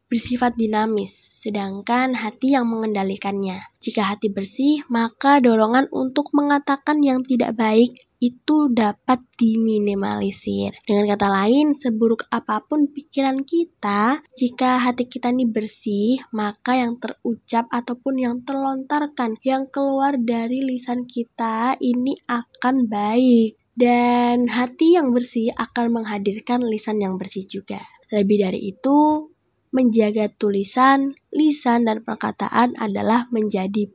bersifat 0.09 0.55
dinamis, 0.55 1.28
sedangkan 1.39 2.15
hati 2.15 2.53
yang 2.53 2.67
mengendalikannya. 2.67 3.63
Jika 3.79 4.15
hati 4.15 4.27
bersih, 4.27 4.83
maka 4.91 5.39
dorongan 5.39 5.87
untuk 5.89 6.29
mengatakan 6.35 6.99
yang 6.99 7.23
tidak 7.23 7.55
baik 7.55 7.95
itu 8.19 8.67
dapat 8.75 9.23
diminimalisir. 9.39 10.75
Dengan 10.83 11.15
kata 11.15 11.27
lain, 11.31 11.79
seburuk 11.79 12.27
apa 12.27 12.59
pun 12.67 12.91
pikiran 12.91 13.47
kita, 13.47 14.19
jika 14.35 14.83
hati 14.83 15.07
kita 15.07 15.31
ini 15.31 15.47
bersih, 15.47 16.19
maka 16.35 16.75
yang 16.75 16.99
terucap 16.99 17.71
ataupun 17.71 18.19
yang 18.19 18.35
terlontarkan, 18.43 19.39
yang 19.47 19.71
keluar 19.71 20.19
dari 20.19 20.59
lisan 20.67 21.07
kita 21.07 21.79
ini 21.79 22.19
akan 22.27 22.91
baik. 22.91 23.55
Dan 23.79 24.51
hati 24.51 24.99
yang 24.99 25.15
bersih 25.15 25.55
akan 25.55 26.03
menghadirkan 26.03 26.59
lisan 26.67 26.99
yang 26.99 27.15
bersih 27.15 27.47
juga. 27.47 27.79
Lebih 28.11 28.37
dari 28.43 28.75
itu, 28.75 29.31
menjaga 29.69 30.29
tulisan, 30.33 31.13
lisan, 31.29 31.85
dan 31.85 32.01
perkataan 32.01 32.77
adalah 32.77 33.29
menjadi 33.29 33.89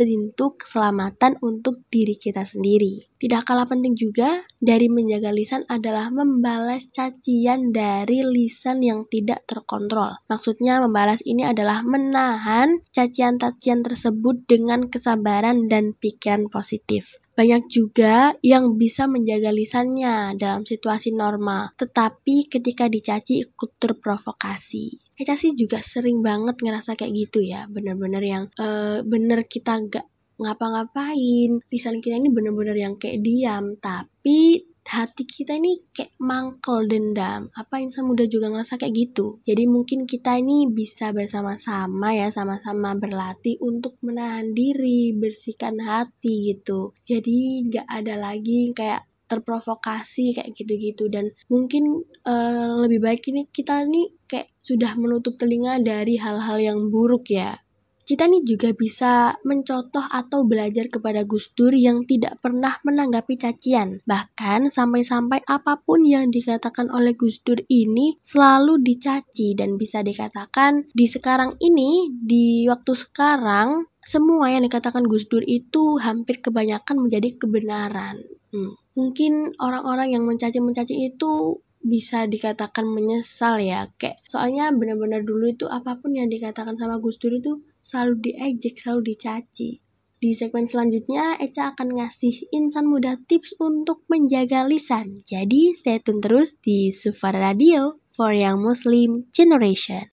pintu 0.00 0.56
keselamatan 0.56 1.36
untuk 1.44 1.84
diri 1.92 2.16
kita 2.16 2.48
sendiri. 2.48 3.04
Tidak 3.20 3.44
kalah 3.44 3.68
penting 3.68 4.00
juga 4.00 4.40
dari 4.56 4.88
menjaga 4.88 5.28
lisan 5.28 5.68
adalah 5.68 6.08
membalas 6.08 6.88
cacian 6.88 7.68
dari 7.68 8.24
lisan 8.24 8.80
yang 8.80 9.04
tidak 9.12 9.44
terkontrol. 9.44 10.16
Maksudnya 10.32 10.80
membalas 10.80 11.20
ini 11.28 11.44
adalah 11.44 11.84
menahan 11.84 12.80
cacian-cacian 12.96 13.84
tersebut 13.84 14.48
dengan 14.48 14.88
kesabaran 14.88 15.68
dan 15.68 15.92
pikiran 15.92 16.48
positif. 16.48 17.20
Banyak 17.36 17.68
juga 17.68 18.32
yang 18.40 18.80
bisa 18.80 19.04
menjaga 19.04 19.52
lisannya 19.52 20.36
dalam 20.40 20.64
situasi 20.64 21.12
normal, 21.12 21.76
tetapi 21.76 22.48
ketika 22.48 22.88
dicaci 22.88 23.44
ikut 23.44 23.76
terprovokasi. 23.76 25.09
Eca 25.20 25.36
sih 25.36 25.52
juga 25.52 25.84
sering 25.84 26.24
banget 26.24 26.56
ngerasa 26.56 26.96
kayak 26.96 27.12
gitu 27.12 27.44
ya, 27.44 27.68
bener-bener 27.68 28.24
yang 28.24 28.44
uh, 28.56 29.04
bener 29.04 29.44
kita 29.44 29.76
gak 29.92 30.08
ngapa-ngapain, 30.40 31.60
lisan 31.68 32.00
kita 32.00 32.16
ini 32.16 32.32
bener-bener 32.32 32.72
yang 32.72 32.96
kayak 32.96 33.20
diam, 33.20 33.76
tapi 33.76 34.64
hati 34.88 35.28
kita 35.28 35.60
ini 35.60 35.84
kayak 35.92 36.16
mangkel 36.16 36.88
dendam. 36.88 37.52
Apa 37.52 37.84
insan 37.84 38.08
muda 38.08 38.24
juga 38.24 38.48
ngerasa 38.48 38.80
kayak 38.80 38.94
gitu? 38.96 39.44
Jadi 39.44 39.68
mungkin 39.68 40.08
kita 40.08 40.40
ini 40.40 40.72
bisa 40.72 41.12
bersama-sama 41.12 42.16
ya, 42.16 42.32
sama-sama 42.32 42.96
berlatih 42.96 43.60
untuk 43.60 44.00
menahan 44.00 44.56
diri, 44.56 45.12
bersihkan 45.12 45.76
hati 45.84 46.56
gitu. 46.56 46.96
Jadi 47.04 47.68
nggak 47.68 47.86
ada 47.86 48.14
lagi 48.16 48.72
kayak 48.72 49.04
terprovokasi 49.30 50.34
kayak 50.34 50.50
gitu-gitu. 50.58 51.06
Dan 51.06 51.30
mungkin 51.46 52.02
uh, 52.26 52.82
lebih 52.82 52.98
baik 52.98 53.30
ini 53.30 53.46
kita 53.46 53.86
nih 53.86 54.10
kayak 54.26 54.50
sudah 54.66 54.98
menutup 54.98 55.38
telinga 55.38 55.78
dari 55.78 56.18
hal-hal 56.18 56.58
yang 56.58 56.90
buruk 56.90 57.30
ya. 57.30 57.62
Kita 58.10 58.26
nih 58.26 58.42
juga 58.42 58.74
bisa 58.74 59.38
mencontoh 59.46 60.02
atau 60.02 60.42
belajar 60.42 60.90
kepada 60.90 61.22
Gus 61.22 61.54
Dur 61.54 61.70
yang 61.70 62.10
tidak 62.10 62.42
pernah 62.42 62.74
menanggapi 62.82 63.38
cacian. 63.38 64.02
Bahkan 64.02 64.74
sampai-sampai 64.74 65.46
apa 65.46 65.78
pun 65.78 66.02
yang 66.02 66.34
dikatakan 66.34 66.90
oleh 66.90 67.14
Gus 67.14 67.38
Dur 67.46 67.62
ini 67.70 68.18
selalu 68.26 68.82
dicaci. 68.82 69.54
Dan 69.54 69.78
bisa 69.78 70.02
dikatakan 70.02 70.90
di 70.90 71.06
sekarang 71.06 71.54
ini, 71.62 72.10
di 72.10 72.66
waktu 72.66 72.98
sekarang, 72.98 73.86
semua 74.10 74.50
yang 74.50 74.66
dikatakan 74.66 75.06
Gus 75.06 75.30
Dur 75.30 75.46
itu 75.46 75.94
hampir 76.02 76.42
kebanyakan 76.42 77.06
menjadi 77.06 77.38
kebenaran. 77.38 78.18
Hmm. 78.50 78.74
Mungkin 78.98 79.54
orang-orang 79.62 80.18
yang 80.18 80.26
mencaci-mencaci 80.26 81.14
itu 81.14 81.62
bisa 81.78 82.26
dikatakan 82.26 82.84
menyesal 82.84 83.56
ya 83.62 83.88
kayak 83.96 84.20
soalnya 84.28 84.68
benar-benar 84.74 85.24
dulu 85.24 85.48
itu 85.48 85.64
apa 85.64 85.96
pun 85.96 86.12
yang 86.12 86.26
dikatakan 86.26 86.74
sama 86.74 86.98
Gus 86.98 87.22
Dur 87.22 87.38
itu 87.38 87.62
selalu 87.86 88.18
diejek, 88.18 88.82
selalu 88.82 89.14
dicaci. 89.14 89.78
Di 90.20 90.36
segmen 90.36 90.68
selanjutnya, 90.68 91.40
Eca 91.40 91.72
akan 91.72 91.96
ngasih 91.96 92.52
insan 92.52 92.92
muda 92.92 93.16
tips 93.24 93.56
untuk 93.56 94.04
menjaga 94.12 94.68
lisan. 94.68 95.24
Jadi, 95.24 95.72
stay 95.80 95.96
tune 95.96 96.20
terus 96.20 96.60
di 96.60 96.92
Sufara 96.92 97.40
Radio 97.40 97.96
for 98.12 98.36
Young 98.36 98.60
Muslim 98.60 99.32
Generation. 99.32 100.12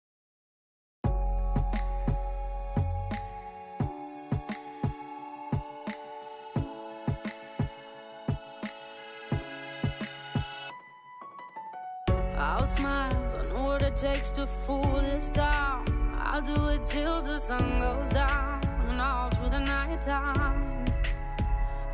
Takes 13.98 14.30
to 14.30 14.46
fool 14.46 15.02
this 15.02 15.30
town. 15.30 15.84
I'll 16.20 16.42
do 16.42 16.68
it 16.68 16.86
till 16.86 17.24
the 17.24 17.40
sun 17.40 17.80
goes 17.80 18.12
down 18.12 18.62
and 18.90 19.02
all 19.02 19.30
through 19.32 19.50
the 19.50 19.60
night 19.60 20.02
time. 20.02 20.86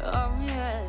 Oh 0.01 0.33
yeah, 0.45 0.83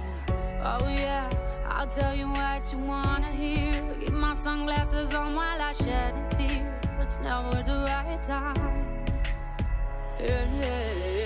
oh 0.65 0.89
yeah. 0.89 1.31
I'll 1.69 1.87
tell 1.87 2.17
you 2.17 2.27
what 2.27 2.73
you 2.73 2.79
wanna 2.79 3.31
hear. 3.31 3.73
Keep 4.01 4.13
my 4.15 4.35
sunglasses 4.35 5.15
on 5.15 5.37
while 5.37 5.63
I 5.63 5.73
shed 5.73 6.15
a 6.15 6.35
tear. 6.35 6.81
It's 7.01 7.21
never 7.21 7.63
the 7.63 7.85
right 7.87 8.21
time. 8.21 9.07
Yeah, 10.19 10.47
yeah, 10.61 10.93
yeah. 11.17 11.24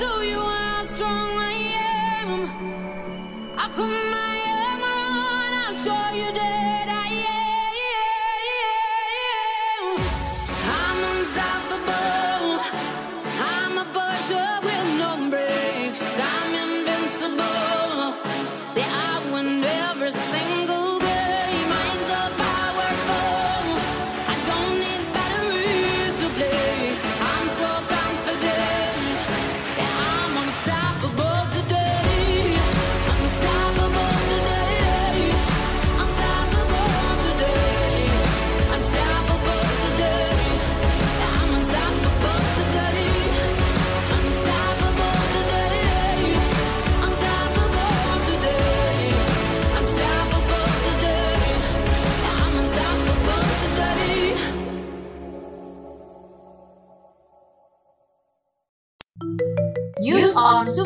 show 0.00 0.22
you 0.22 0.40
how 0.40 0.82
strong 0.82 1.36
I 1.36 1.52
am. 2.24 2.30
I 3.58 3.68
put 3.68 3.92
my 4.16 4.36
armor 4.64 4.98
on, 5.28 5.52
I'll 5.62 5.74
show 5.74 6.04
you 6.16 6.32
that 6.32 6.86
I 6.88 7.08
am. 7.34 7.39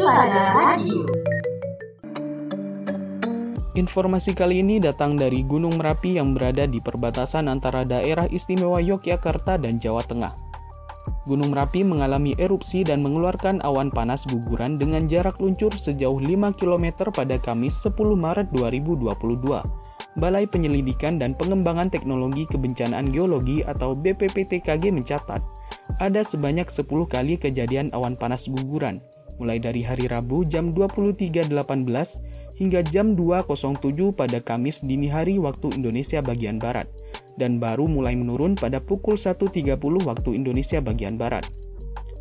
On 0.05 0.12
Sumada 0.12 0.45
Radio. 0.53 1.09
Informasi 3.75 4.37
kali 4.37 4.61
ini 4.61 4.77
datang 4.79 5.17
dari 5.17 5.43
Gunung 5.43 5.81
Merapi 5.81 6.21
yang 6.21 6.37
berada 6.37 6.69
di 6.69 6.79
perbatasan 6.79 7.49
antara 7.49 7.83
daerah 7.83 8.29
istimewa 8.29 8.79
Yogyakarta 8.85 9.57
dan 9.57 9.81
Jawa 9.81 10.05
Tengah. 10.05 10.37
Gunung 11.25 11.57
Merapi 11.57 11.83
mengalami 11.83 12.37
erupsi 12.37 12.85
dan 12.85 13.01
mengeluarkan 13.01 13.64
awan 13.64 13.88
panas 13.88 14.29
guguran 14.29 14.77
dengan 14.77 15.09
jarak 15.09 15.40
luncur 15.40 15.73
sejauh 15.73 16.21
5 16.21 16.53
km 16.61 17.09
pada 17.09 17.40
Kamis 17.40 17.73
10 17.81 17.97
Maret 17.97 18.53
2022. 18.53 19.09
Balai 20.21 20.47
Penyelidikan 20.47 21.19
dan 21.19 21.35
Pengembangan 21.35 21.90
Teknologi 21.90 22.47
Kebencanaan 22.47 23.11
Geologi 23.11 23.67
atau 23.67 23.97
BPPTKG 23.99 24.95
mencatat, 24.95 25.43
ada 25.99 26.21
sebanyak 26.23 26.71
10 26.71 26.87
kali 27.11 27.35
kejadian 27.35 27.90
awan 27.90 28.14
panas 28.14 28.47
guguran, 28.47 29.03
mulai 29.38 29.59
dari 29.59 29.83
hari 29.83 30.07
Rabu 30.07 30.47
jam 30.47 30.70
23.18 30.70 31.51
hingga 32.59 32.81
jam 32.87 33.18
2.07 33.18 34.14
pada 34.14 34.38
Kamis 34.38 34.83
dini 34.83 35.11
hari 35.11 35.42
waktu 35.42 35.75
Indonesia 35.75 36.23
bagian 36.23 36.62
Barat, 36.62 36.87
dan 37.38 37.59
baru 37.59 37.90
mulai 37.90 38.14
menurun 38.14 38.55
pada 38.55 38.79
pukul 38.79 39.18
1.30 39.18 39.75
waktu 40.07 40.31
Indonesia 40.35 40.79
bagian 40.79 41.18
Barat. 41.18 41.42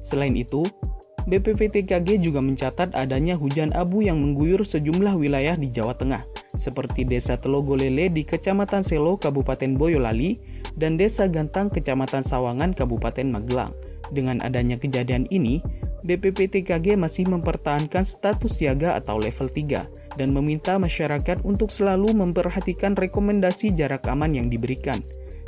Selain 0.02 0.34
itu, 0.34 0.65
BPPTKG 1.23 2.19
juga 2.19 2.43
mencatat 2.43 2.91
adanya 2.99 3.39
hujan 3.39 3.71
abu 3.71 4.04
yang 4.04 4.19
mengguyur 4.19 4.60
sejumlah 4.67 5.15
wilayah 5.15 5.56
di 5.56 5.71
Jawa 5.71 5.95
Tengah, 5.95 6.19
seperti 6.60 7.08
Desa 7.08 7.39
Telogolele 7.39 8.12
di 8.12 8.28
Kecamatan 8.28 8.84
Selo, 8.84 9.15
Kabupaten 9.15 9.80
Boyolali, 9.80 10.36
dan 10.76 10.99
Desa 10.99 11.32
Gantang, 11.32 11.71
Kecamatan 11.71 12.28
Sawangan, 12.28 12.76
Kabupaten 12.76 13.30
Magelang. 13.32 13.71
Dengan 14.13 14.45
adanya 14.45 14.78
kejadian 14.78 15.26
ini, 15.34 15.65
BPPTKG 16.06 16.99
masih 16.99 17.26
mempertahankan 17.32 18.06
status 18.06 18.62
siaga 18.62 18.93
atau 18.99 19.17
level 19.17 19.49
3 19.49 20.19
dan 20.19 20.30
meminta 20.30 20.78
masyarakat 20.78 21.41
untuk 21.41 21.73
selalu 21.73 22.13
memperhatikan 22.13 22.93
rekomendasi 22.93 23.73
jarak 23.73 24.06
aman 24.06 24.38
yang 24.38 24.47
diberikan. 24.54 25.02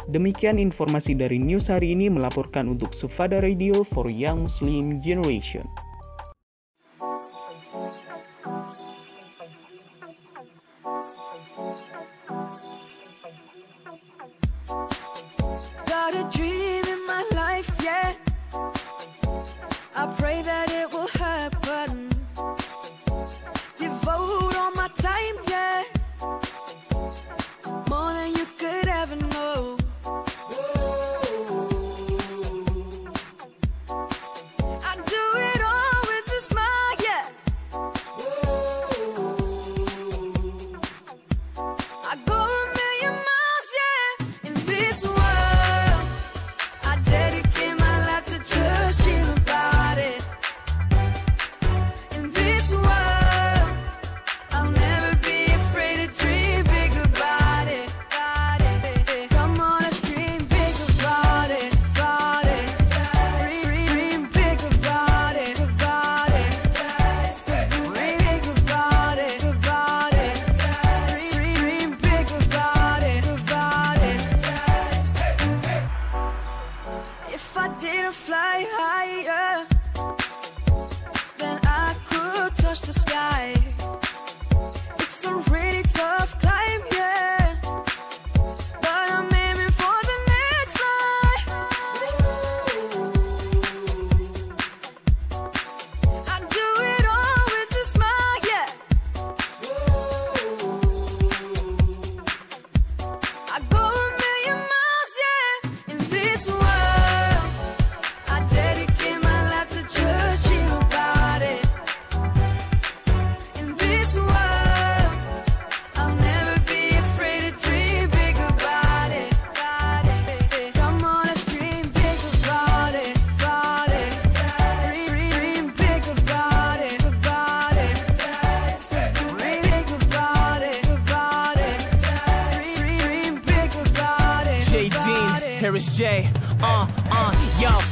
Demikian 0.09 0.57
informasi 0.61 1.17
dari 1.17 1.41
news 1.41 1.69
hari 1.69 1.93
ini 1.93 2.09
melaporkan 2.09 2.69
untuk 2.69 2.93
Sufada 2.93 3.41
Radio 3.41 3.85
for 3.85 4.09
Young 4.09 4.49
Muslim 4.49 5.01
Generation. 5.01 5.65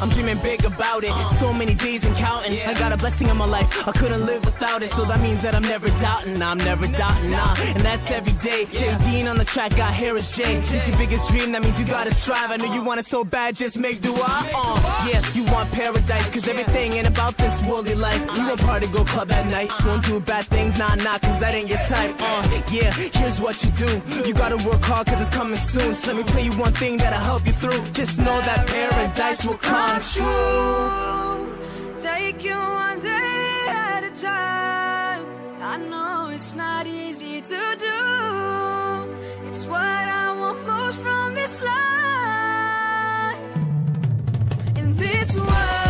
I'm 0.04 0.10
dreaming 0.24 0.42
big 0.42 0.66
about 0.66 1.04
it. 1.04 1.12
So 1.40 1.54
many 1.54 1.76
days 1.76 2.06
and 2.06 2.16
counting. 2.16 2.60
I 2.62 2.74
got 2.74 2.92
a 2.92 2.98
blessing 2.98 3.28
in 3.28 3.38
my 3.38 3.46
life. 3.46 3.88
I 3.88 3.92
couldn't 3.92 4.26
live 4.26 4.44
without 4.46 4.82
it. 4.84 4.92
So 4.92 5.06
that 5.06 5.20
means 5.22 5.42
that 5.42 5.56
I'm 5.56 5.64
never 5.64 5.88
doubting. 6.02 6.42
I'm 6.42 6.58
never 6.58 6.88
doubting, 6.88 7.32
nah. 7.32 7.56
And 7.76 7.82
that's 7.82 8.10
every 8.12 8.34
day. 8.34 8.66
J 8.74 8.96
Dean 9.04 9.28
on 9.28 9.38
the 9.38 9.46
track, 9.46 9.76
got 9.76 9.94
Harris 9.94 10.36
J. 10.36 10.58
It's 10.58 10.88
your 10.88 10.98
biggest 10.98 11.30
dream, 11.30 11.52
that 11.52 11.62
means 11.62 11.80
you 11.80 11.86
gotta 11.86 12.14
strive. 12.14 12.52
I 12.52 12.58
know 12.58 12.74
you 12.74 12.84
want 12.84 13.00
it 13.00 13.08
so 13.08 13.24
bad, 13.24 13.56
just 13.56 13.78
make 13.78 14.02
do 14.02 14.14
I. 14.16 14.52
Uh, 14.56 15.10
yeah, 15.10 15.22
you 15.34 15.44
want 15.52 15.72
paradise, 15.72 16.30
cause 16.32 16.48
everything 16.48 16.94
ain't 16.94 17.08
about 17.08 17.38
this 17.38 17.62
worldly 17.64 17.96
life. 17.96 18.22
You 18.36 18.48
won't 18.48 18.62
party, 18.62 18.88
go 18.88 19.04
club 19.04 19.32
at 19.32 19.48
night. 19.48 19.72
Won't 19.86 20.06
do 20.06 20.20
bad 20.20 20.46
things, 20.46 20.78
nah, 20.78 20.96
nah, 20.96 21.18
cause 21.18 21.39
that 21.39 21.54
ain't 21.54 21.70
your 21.70 21.84
type. 21.89 22.16
Uh, 22.20 22.62
yeah, 22.72 22.91
here's 22.91 23.41
what 23.41 23.64
you 23.64 23.72
do. 23.72 24.02
You 24.26 24.34
gotta 24.34 24.58
work 24.68 24.82
hard, 24.82 25.08
cause 25.08 25.22
it's 25.22 25.36
coming 25.36 25.58
soon. 25.58 25.93
So 25.95 26.14
Let 26.14 26.16
me 26.18 26.24
tell 26.32 26.43
you 26.43 26.52
one 26.54 26.74
thing 26.74 26.97
that'll 26.97 27.20
help 27.20 27.45
you 27.45 27.54
through. 27.54 27.84
Just 27.91 28.20
know 28.20 28.39
that 28.41 28.68
paradise 28.68 29.43
will 29.45 29.58
come 29.58 30.02
Take 30.16 30.26
you 32.43 32.55
one 32.55 32.99
day 32.99 33.66
at 33.68 34.03
a 34.03 34.11
time. 34.11 35.26
I 35.59 35.78
know 35.78 36.30
it's 36.32 36.53
not 36.53 36.86
easy 36.86 37.41
to 37.41 37.76
do. 37.80 39.07
It's 39.49 39.66
what 39.66 39.82
I 39.82 40.36
want 40.38 40.68
most 40.68 40.99
from 40.99 41.34
this 41.34 41.64
life. 41.64 43.39
In 44.78 44.95
this 44.95 45.36
world, 45.36 45.83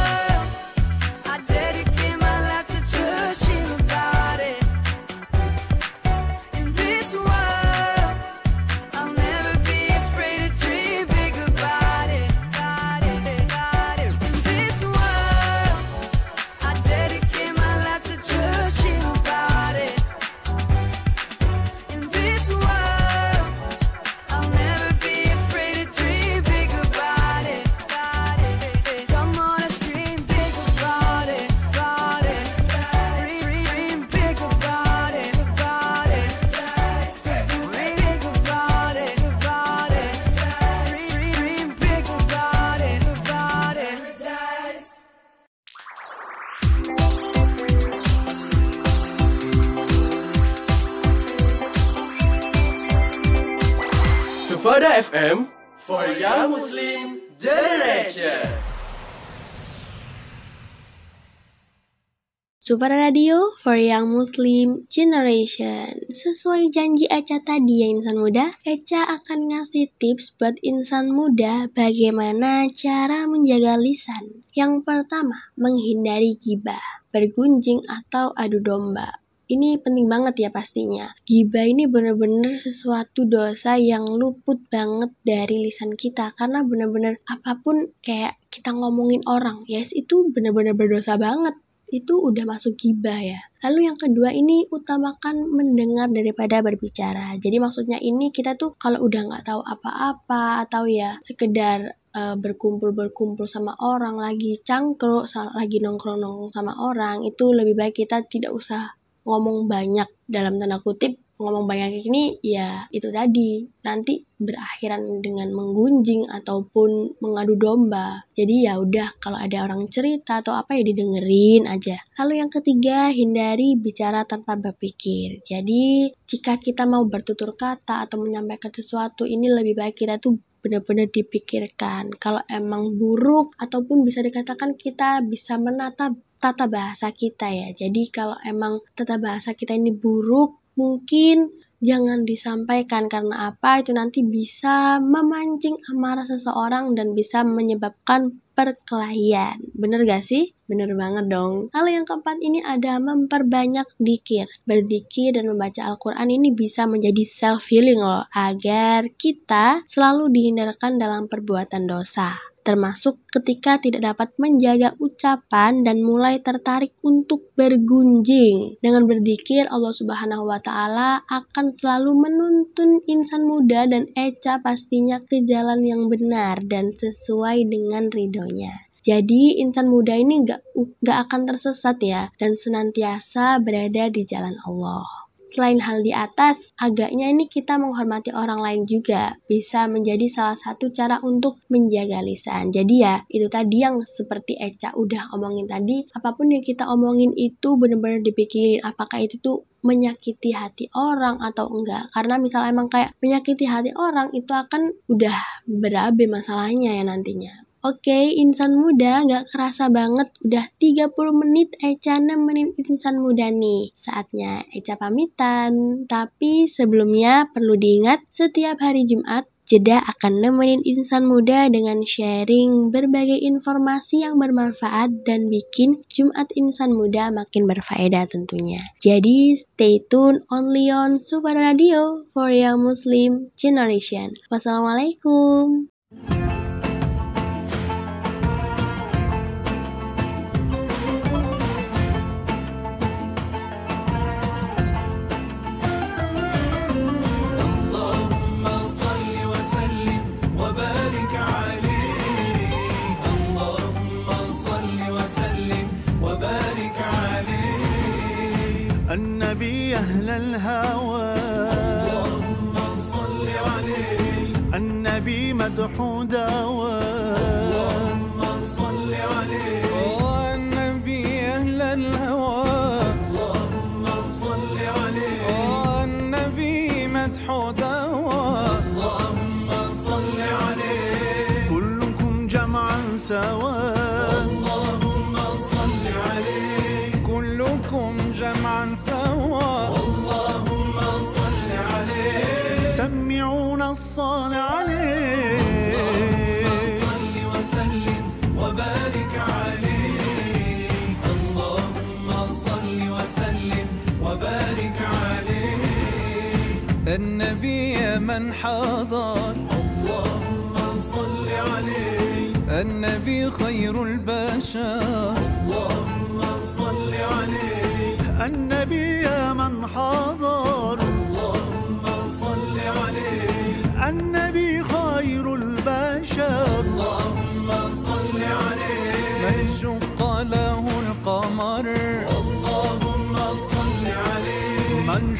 Super 62.74 62.90
Radio 62.90 63.54
for 63.62 63.78
Young 63.78 64.18
Muslim 64.18 64.90
Generation. 64.90 66.10
Sesuai 66.10 66.74
janji 66.74 67.06
Eca 67.06 67.38
tadi 67.38 67.86
ya 67.86 67.88
insan 67.94 68.18
muda, 68.18 68.50
Eca 68.66 69.14
akan 69.14 69.54
ngasih 69.54 69.94
tips 70.02 70.34
buat 70.42 70.58
insan 70.66 71.14
muda 71.14 71.70
bagaimana 71.70 72.66
cara 72.74 73.30
menjaga 73.30 73.78
lisan. 73.78 74.42
Yang 74.58 74.90
pertama, 74.90 75.54
menghindari 75.54 76.34
gibah, 76.34 76.82
bergunjing 77.14 77.86
atau 77.86 78.34
adu 78.34 78.58
domba. 78.58 79.22
Ini 79.46 79.78
penting 79.78 80.10
banget 80.10 80.42
ya 80.42 80.50
pastinya. 80.50 81.14
Gibah 81.30 81.70
ini 81.70 81.86
benar-benar 81.86 82.58
sesuatu 82.58 83.30
dosa 83.30 83.78
yang 83.78 84.10
luput 84.18 84.66
banget 84.74 85.14
dari 85.22 85.70
lisan 85.70 85.94
kita 85.94 86.34
karena 86.34 86.66
benar-benar 86.66 87.22
apa 87.30 87.62
pun 87.62 87.94
kayak 88.02 88.42
kita 88.50 88.74
ngomongin 88.74 89.22
orang, 89.30 89.62
yes 89.70 89.94
itu 89.94 90.34
benar-benar 90.34 90.74
berdosa 90.74 91.22
banget 91.22 91.54
itu 91.94 92.18
udah 92.18 92.50
masuk 92.50 92.74
gibah 92.74 93.22
ya. 93.22 93.40
Lalu 93.62 93.86
yang 93.86 93.98
kedua 94.02 94.34
ini 94.34 94.66
utamakan 94.74 95.46
mendengar 95.54 96.10
daripada 96.10 96.66
berbicara. 96.66 97.38
Jadi 97.38 97.62
maksudnya 97.62 98.02
ini 98.02 98.34
kita 98.34 98.58
tuh 98.58 98.74
kalau 98.82 99.06
udah 99.06 99.22
nggak 99.30 99.46
tahu 99.46 99.62
apa-apa 99.62 100.66
atau 100.66 100.90
ya 100.90 101.22
sekedar 101.22 101.94
uh, 102.18 102.34
berkumpul-berkumpul 102.34 103.46
sama 103.46 103.78
orang 103.78 104.18
lagi 104.18 104.58
cangkruk, 104.66 105.30
lagi 105.54 105.78
nongkrong-nongkrong 105.78 106.50
sama 106.50 106.74
orang 106.82 107.22
itu 107.22 107.54
lebih 107.54 107.78
baik 107.78 108.02
kita 108.02 108.26
tidak 108.26 108.58
usah 108.58 108.98
ngomong 109.24 109.72
banyak 109.72 110.10
dalam 110.28 110.60
tanda 110.60 110.82
kutip 110.84 111.16
ngomong 111.44 111.68
banyak 111.68 112.08
ini 112.08 112.40
ya 112.40 112.88
itu 112.90 113.12
tadi. 113.12 113.68
Nanti 113.84 114.24
berakhiran 114.40 115.20
dengan 115.20 115.52
menggunjing 115.52 116.32
ataupun 116.32 117.20
mengadu 117.20 117.60
domba. 117.60 118.24
Jadi 118.36 118.68
ya 118.68 118.80
udah 118.80 119.20
kalau 119.20 119.40
ada 119.40 119.68
orang 119.68 119.92
cerita 119.92 120.40
atau 120.40 120.56
apa 120.56 120.80
ya 120.80 120.84
didengerin 120.88 121.68
aja. 121.68 122.00
Lalu 122.20 122.44
yang 122.44 122.52
ketiga 122.52 123.12
hindari 123.12 123.76
bicara 123.76 124.24
tanpa 124.24 124.56
berpikir. 124.56 125.44
Jadi 125.44 126.16
jika 126.28 126.60
kita 126.60 126.88
mau 126.88 127.04
bertutur 127.04 127.56
kata 127.60 128.08
atau 128.08 128.24
menyampaikan 128.24 128.72
sesuatu 128.72 129.28
ini 129.28 129.52
lebih 129.52 129.76
baik 129.76 130.00
kita 130.00 130.18
tuh 130.24 130.40
benar-benar 130.64 131.12
dipikirkan. 131.12 132.16
Kalau 132.16 132.40
emang 132.48 132.96
buruk 132.96 133.52
ataupun 133.60 134.08
bisa 134.08 134.24
dikatakan 134.24 134.80
kita 134.80 135.20
bisa 135.28 135.60
menata 135.60 136.16
tata 136.40 136.72
bahasa 136.72 137.12
kita 137.12 137.52
ya. 137.52 137.76
Jadi 137.76 138.08
kalau 138.12 138.40
emang 138.48 138.80
tata 138.96 139.20
bahasa 139.20 139.52
kita 139.52 139.76
ini 139.76 139.92
buruk 139.92 140.63
mungkin 140.74 141.52
jangan 141.84 142.24
disampaikan 142.24 143.12
karena 143.12 143.52
apa 143.52 143.84
itu 143.84 143.92
nanti 143.92 144.24
bisa 144.24 145.04
memancing 145.04 145.76
amarah 145.92 146.24
seseorang 146.24 146.96
dan 146.96 147.12
bisa 147.12 147.44
menyebabkan 147.44 148.40
perkelahian. 148.56 149.60
Bener 149.76 150.08
gak 150.08 150.24
sih? 150.24 150.56
Bener 150.64 150.96
banget 150.96 151.28
dong. 151.28 151.68
Lalu 151.76 152.00
yang 152.00 152.06
keempat 152.08 152.40
ini 152.40 152.64
ada 152.64 153.04
memperbanyak 153.04 153.86
dikir. 154.00 154.48
Berdikir 154.64 155.36
dan 155.36 155.52
membaca 155.52 155.84
Al-Quran 155.84 156.30
ini 156.32 156.56
bisa 156.56 156.88
menjadi 156.88 157.28
self-healing 157.28 158.00
loh. 158.00 158.24
Agar 158.32 159.12
kita 159.20 159.84
selalu 159.92 160.32
dihindarkan 160.32 160.96
dalam 160.96 161.28
perbuatan 161.28 161.84
dosa 161.90 162.53
termasuk 162.64 163.20
ketika 163.30 163.78
tidak 163.78 164.16
dapat 164.16 164.34
menjaga 164.40 164.96
ucapan 164.98 165.84
dan 165.84 166.02
mulai 166.02 166.40
tertarik 166.40 166.96
untuk 167.04 167.52
bergunjing. 167.54 168.80
Dengan 168.80 169.06
berzikir, 169.06 169.68
Allah 169.68 169.94
Subhanahu 169.94 170.48
wa 170.48 170.60
taala 170.64 171.22
akan 171.28 171.76
selalu 171.78 172.12
menuntun 172.16 173.04
insan 173.06 173.46
muda 173.46 173.86
dan 173.86 174.10
Eca 174.16 174.64
pastinya 174.64 175.20
ke 175.22 175.44
jalan 175.44 175.84
yang 175.84 176.08
benar 176.08 176.64
dan 176.66 176.96
sesuai 176.96 177.68
dengan 177.68 178.10
ridhonya. 178.10 178.74
Jadi 179.04 179.60
insan 179.60 179.92
muda 179.92 180.16
ini 180.16 180.48
gak, 180.48 180.64
gak 181.04 181.28
akan 181.28 181.44
tersesat 181.44 182.00
ya 182.00 182.32
dan 182.40 182.56
senantiasa 182.56 183.60
berada 183.60 184.08
di 184.08 184.24
jalan 184.24 184.56
Allah. 184.64 185.23
Selain 185.54 185.78
hal 185.86 186.02
di 186.02 186.10
atas, 186.10 186.74
agaknya 186.82 187.30
ini 187.30 187.46
kita 187.46 187.78
menghormati 187.78 188.34
orang 188.34 188.58
lain 188.58 188.90
juga 188.90 189.38
bisa 189.46 189.86
menjadi 189.86 190.26
salah 190.26 190.58
satu 190.58 190.90
cara 190.90 191.22
untuk 191.22 191.62
menjaga 191.70 192.26
lisan. 192.26 192.74
Jadi 192.74 193.06
ya, 193.06 193.22
itu 193.30 193.46
tadi 193.54 193.86
yang 193.86 194.02
seperti 194.02 194.58
Eca 194.58 194.98
udah 194.98 195.30
omongin 195.38 195.70
tadi, 195.70 196.10
apa 196.10 196.34
pun 196.34 196.50
yang 196.50 196.66
kita 196.66 196.90
omongin 196.90 197.38
itu 197.38 197.78
benar-benar 197.78 198.26
dipikirin 198.26 198.82
apakah 198.82 199.22
itu 199.22 199.38
tuh 199.46 199.62
menyakiti 199.86 200.58
hati 200.58 200.90
orang 200.98 201.38
atau 201.46 201.70
enggak. 201.70 202.10
Karena 202.10 202.42
misalnya 202.42 202.74
emang 202.74 202.90
kayak 202.90 203.14
menyakiti 203.22 203.70
hati 203.70 203.94
orang 203.94 204.34
itu 204.34 204.50
akan 204.50 204.90
udah 205.06 205.38
berabe 205.70 206.26
masalahnya 206.26 206.98
ya 206.98 207.04
nantinya. 207.06 207.63
Oke, 207.84 208.32
insan 208.32 208.80
muda 208.80 209.28
gak 209.28 209.52
kerasa 209.52 209.92
banget 209.92 210.32
udah 210.40 210.72
30 210.80 211.12
menit 211.36 211.76
Eca 211.84 212.16
nemenin 212.16 212.72
insan 212.80 213.20
muda 213.20 213.52
nih. 213.52 213.92
Saatnya 214.00 214.64
Eca 214.72 214.96
pamitan. 214.96 216.08
Tapi 216.08 216.72
sebelumnya 216.72 217.52
perlu 217.52 217.76
diingat 217.76 218.24
setiap 218.32 218.80
hari 218.80 219.04
Jumat 219.04 219.52
Jeda 219.64 220.00
akan 220.00 220.44
nemenin 220.44 220.84
insan 220.84 221.24
muda 221.28 221.72
dengan 221.72 222.04
sharing 222.04 222.92
berbagai 222.92 223.40
informasi 223.40 224.24
yang 224.24 224.36
bermanfaat 224.36 225.24
dan 225.24 225.48
bikin 225.48 226.04
Jumat 226.12 226.52
insan 226.56 226.92
muda 226.96 227.32
makin 227.32 227.68
berfaedah 227.68 228.28
tentunya. 228.28 228.84
Jadi 229.00 229.56
stay 229.56 230.04
tune 230.12 230.44
only 230.52 230.92
on 230.92 231.20
Super 231.20 231.56
Radio 231.56 232.28
for 232.36 232.52
Young 232.52 232.84
Muslim 232.84 233.56
Generation. 233.56 234.36
Wassalamualaikum. 234.52 235.88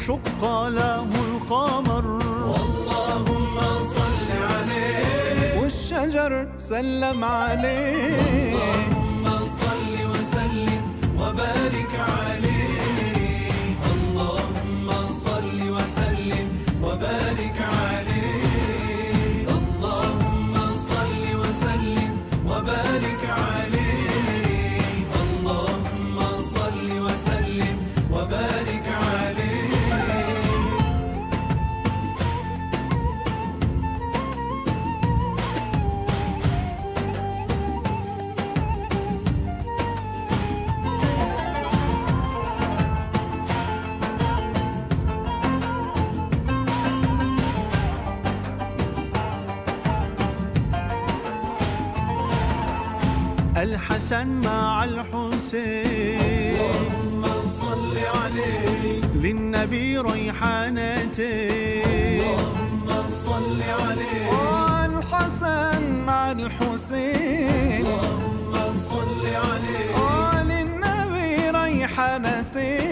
من 0.04 0.08
شق 0.08 0.44
له 0.68 1.08
القمر. 1.28 2.06
اللهم 2.64 3.58
صل 3.96 4.30
عليه. 4.54 5.62
والشجر 5.62 6.48
سلم 6.58 7.24
عليه. 7.24 8.18
اللهم 8.18 9.26
صل 9.62 9.94
وسلم 10.12 10.84
وبارك 11.20 11.94
عليه. 12.00 12.53
الحسن 54.14 54.42
مع 54.46 54.84
الحسين. 54.84 56.58
اللهم 56.58 57.24
صل 57.62 57.98
عليه. 57.98 59.02
للنبي 59.16 59.98
ريحانتين. 59.98 61.42
اللهم 62.22 62.90
صل 63.26 63.62
عليه. 63.62 64.30
الحسن 64.86 65.82
مع 66.06 66.32
الحسين. 66.32 67.86
اللهم 67.86 68.54
صل 68.90 69.26
عليه. 69.50 69.96
للنبي 70.44 71.50
ريحانتين. 71.50 72.83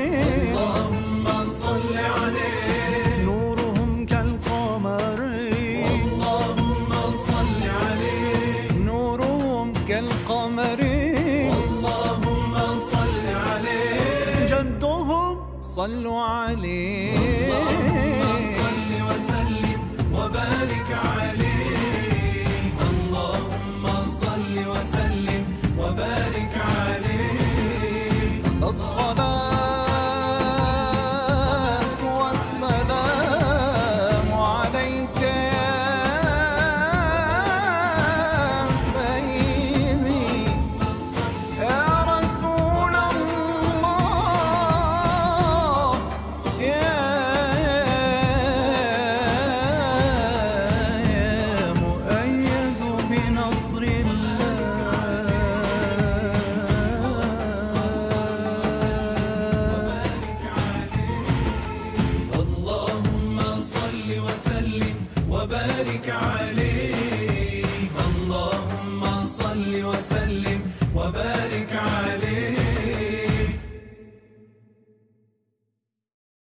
صلوا 15.81 16.21
عليه 16.21 17.30